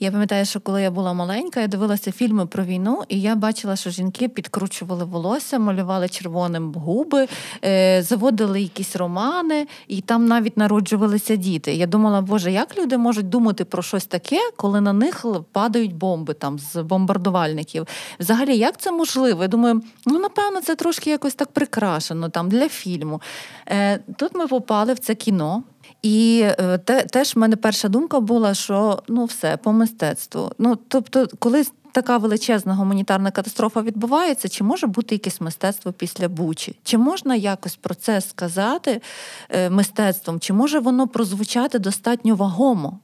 [0.00, 3.76] Я пам'ятаю, що коли я була маленька, я дивилася фільми про війну, і я бачила,
[3.76, 7.26] що жінки підкручували волосся, малювали червоним губи,
[7.64, 11.74] е, заводили якісь романи, і там навіть народжувалися діти.
[11.74, 16.34] Я думала, боже, як люди можуть думати про щось таке, коли на них падають бомби
[16.34, 17.86] там з бомбардувальників?
[18.20, 19.42] Взагалі, як це можливо?
[19.42, 23.20] Я думаю, ну напевно, це трошки якось так прикрашено там для фільму.
[23.66, 25.62] Е, Тут ми попали в це кіно.
[26.02, 30.50] І е, те, теж в мене перша думка була, що ну все по мистецтву.
[30.58, 36.76] Ну тобто, коли така величезна гуманітарна катастрофа відбувається, чи може бути якесь мистецтво після Бучі?
[36.82, 39.00] Чи можна якось про це сказати
[39.48, 40.40] е, мистецтвом?
[40.40, 42.98] Чи може воно прозвучати достатньо вагомо?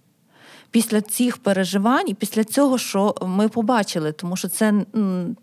[0.75, 4.75] Після цих переживань і після цього, що ми побачили, тому що це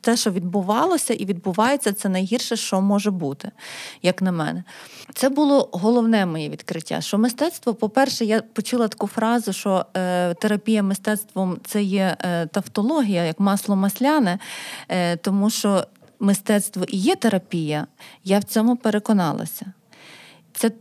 [0.02, 3.52] те, що відбувалося і відбувається, це найгірше, що може бути,
[4.02, 4.64] як на мене.
[5.14, 7.02] Це було головне моє відкриття.
[7.02, 13.24] Що мистецтво, по-перше, я почула таку фразу, що е, терапія мистецтвом це є е, тавтологія,
[13.24, 14.40] як масло масляне,
[14.90, 15.88] е, тому що
[16.20, 17.88] мистецтво і є терапія.
[18.24, 19.66] Я в цьому переконалася.
[20.54, 20.72] Це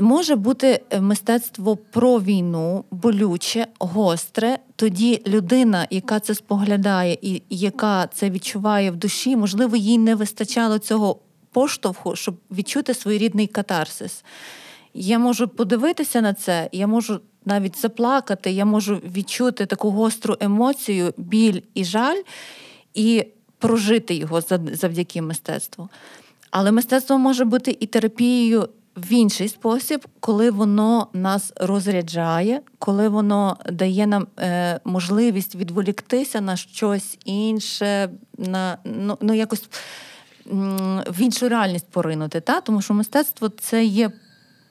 [0.00, 4.58] може бути е, мистецтво про війну, болюче, гостре.
[4.76, 10.78] Тоді людина, яка це споглядає і яка це відчуває в душі, можливо, їй не вистачало
[10.78, 11.18] цього
[11.52, 14.24] поштовху, щоб відчути своєрідний катарсис.
[14.94, 21.14] Я можу подивитися на це, я можу навіть заплакати, я можу відчути таку гостру емоцію,
[21.16, 22.22] біль і жаль,
[22.94, 23.26] і
[23.58, 24.40] прожити його
[24.72, 25.88] завдяки мистецтву.
[26.50, 28.68] Але мистецтво може бути і терапією
[29.08, 36.56] в інший спосіб, коли воно нас розряджає, коли воно дає нам е, можливість відволіктися на
[36.56, 39.68] щось інше, на ну, ну якось
[41.06, 42.40] в іншу реальність поринути.
[42.40, 42.60] Та?
[42.60, 44.10] Тому що мистецтво це є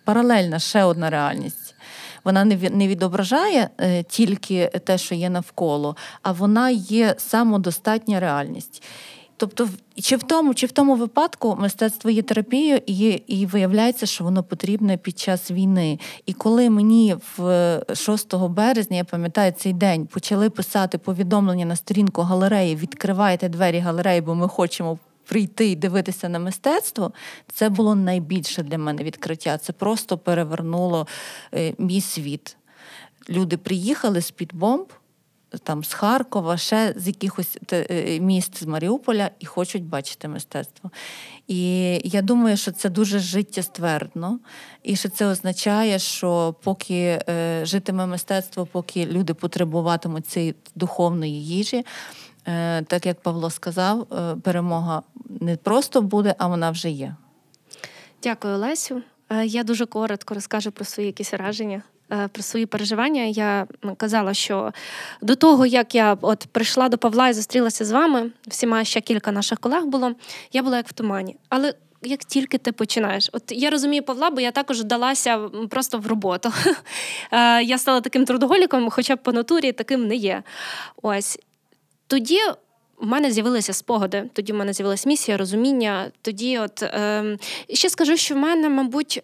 [0.06, 1.76] паралельна ще одна реальність.
[2.24, 8.84] Вона не відображає е, тільки те, що є навколо, а вона є самодостатня реальність.
[9.40, 9.70] Тобто,
[10.02, 12.94] чи в тому, чи в тому випадку мистецтво є терапією, і
[13.28, 16.00] і виявляється, що воно потрібне під час війни.
[16.26, 22.22] І коли мені в 6 березня, я пам'ятаю цей день, почали писати повідомлення на сторінку
[22.22, 27.12] галереї Відкривайте двері галереї, бо ми хочемо прийти і дивитися на мистецтво,
[27.54, 29.58] це було найбільше для мене відкриття.
[29.58, 31.08] Це просто перевернуло
[31.54, 32.58] е, мій світ.
[33.30, 34.88] Люди приїхали з під бомб
[35.64, 40.92] там з Харкова, ще з якихось е, міст з Маріуполя і хочуть бачити мистецтво.
[41.48, 44.40] І я думаю, що це дуже життєствердно,
[44.84, 51.86] і що це означає, що поки е, житиме мистецтво, поки люди потребуватимуть цієї духовної їжі.
[52.48, 54.08] Е, так як Павло сказав,
[54.44, 55.02] перемога
[55.40, 57.16] не просто буде, а вона вже є.
[58.24, 59.02] Дякую, Лесю.
[59.46, 61.82] Я дуже коротко розкажу про свої якісь враження.
[62.12, 63.24] Е, про свої переживання.
[63.24, 64.74] Я казала, що
[65.22, 69.32] до того, як я от прийшла до Павла і зустрілася з вами, всіма ще кілька
[69.32, 70.12] наших колег було,
[70.52, 71.36] я була як в тумані.
[71.50, 75.38] Але як тільки ти починаєш, от я розумію Павла, бо я також вдалася
[75.70, 76.54] просто в роботу.
[77.32, 80.44] Е, я стала таким трудоголіком, хоча б по натурі таким не є.
[81.02, 81.40] Ось
[82.08, 82.40] тоді.
[83.02, 86.12] У мене з'явилися спогади, тоді в мене з'явилася місія, розуміння.
[86.22, 87.38] Тоді, от е,
[87.74, 89.24] ще скажу, що в мене, мабуть,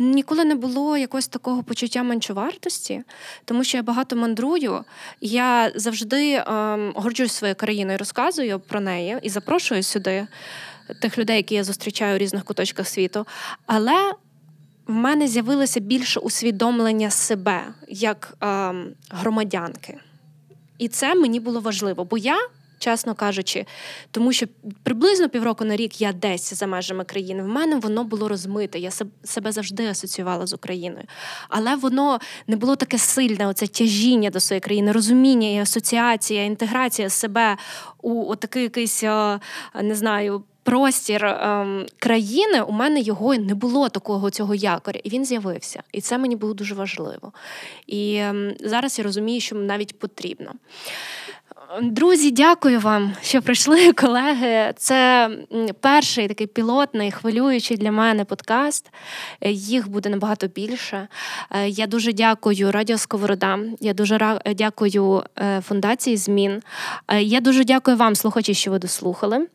[0.00, 3.02] Ніколи не було якогось такого почуття меншовартості,
[3.44, 4.84] тому що я багато мандрую.
[5.20, 10.26] Я завжди ем, горджусь своєю країною, розказую про неї і запрошую сюди
[11.02, 13.26] тих людей, які я зустрічаю у різних куточках світу.
[13.66, 14.12] Але
[14.86, 18.74] в мене з'явилося більше усвідомлення себе як е,
[19.10, 19.98] громадянки.
[20.78, 22.38] І це мені було важливо, бо я.
[22.80, 23.66] Чесно кажучи,
[24.10, 24.46] тому що
[24.82, 27.42] приблизно півроку на рік я десь за межами країни.
[27.42, 28.78] В мене воно було розмите.
[28.78, 28.90] Я
[29.24, 31.04] себе завжди асоціювала з Україною,
[31.48, 33.46] але воно не було таке сильне.
[33.46, 37.56] Оце тяжіння до своєї країни, розуміння і асоціація, інтеграція себе
[38.02, 39.02] у такий якийсь
[39.82, 45.24] не знаю простір ем, країни, у мене його не було такого цього якоря, і він
[45.24, 45.82] з'явився.
[45.92, 47.32] І це мені було дуже важливо.
[47.86, 50.52] І ем, зараз я розумію, що навіть потрібно.
[51.78, 54.72] Друзі, дякую вам, що прийшли, колеги.
[54.76, 55.30] Це
[55.80, 58.90] перший такий пілотний, хвилюючий для мене подкаст.
[59.50, 61.08] Їх буде набагато більше.
[61.50, 63.58] Е, я дуже дякую Радіо Сковорода.
[63.80, 66.62] Я дуже дякую е, фундації Змін.
[67.08, 69.46] Е, я дуже дякую вам, слухачі, що ви дослухали.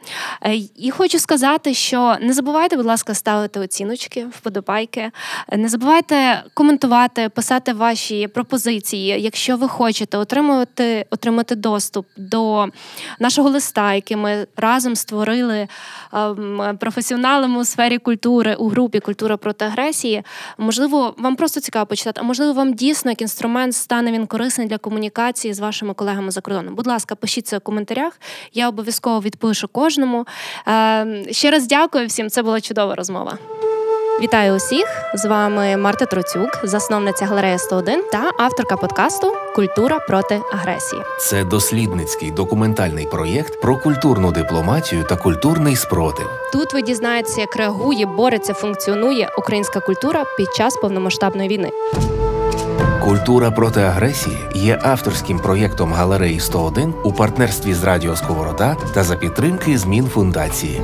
[0.75, 5.11] І хочу сказати, що не забувайте, будь ласка, ставити оціночки, вподобайки.
[5.51, 12.67] Не забувайте коментувати, писати ваші пропозиції, якщо ви хочете отримувати, отримати доступ до
[13.19, 15.67] нашого листа, який ми разом створили
[16.13, 20.23] ем, професіоналами у сфері культури у групі Культура проти агресії.
[20.57, 24.77] Можливо, вам просто цікаво почитати, а можливо, вам дійсно як інструмент стане він корисний для
[24.77, 26.75] комунікації з вашими колегами за кордоном.
[26.75, 28.19] Будь ласка, пишіть це в коментарях.
[28.53, 30.27] Я обов'язково відпишу кожному.
[30.65, 32.29] Ем, ще раз дякую всім.
[32.29, 33.37] Це була чудова розмова.
[34.21, 34.85] Вітаю усіх!
[35.13, 41.01] З вами Марта Троцюк, засновниця галереї 101 та авторка подкасту Культура проти агресії.
[41.19, 46.29] Це дослідницький документальний проєкт про культурну дипломатію та культурний спротив.
[46.53, 51.71] Тут ви дізнаєтеся, як реагує, бореться, функціонує українська культура під час повномасштабної війни.
[53.03, 59.15] Культура проти агресії є авторським проєктом галереї 101 у партнерстві з Радіо Сковорода та за
[59.15, 60.81] підтримки змін фундації.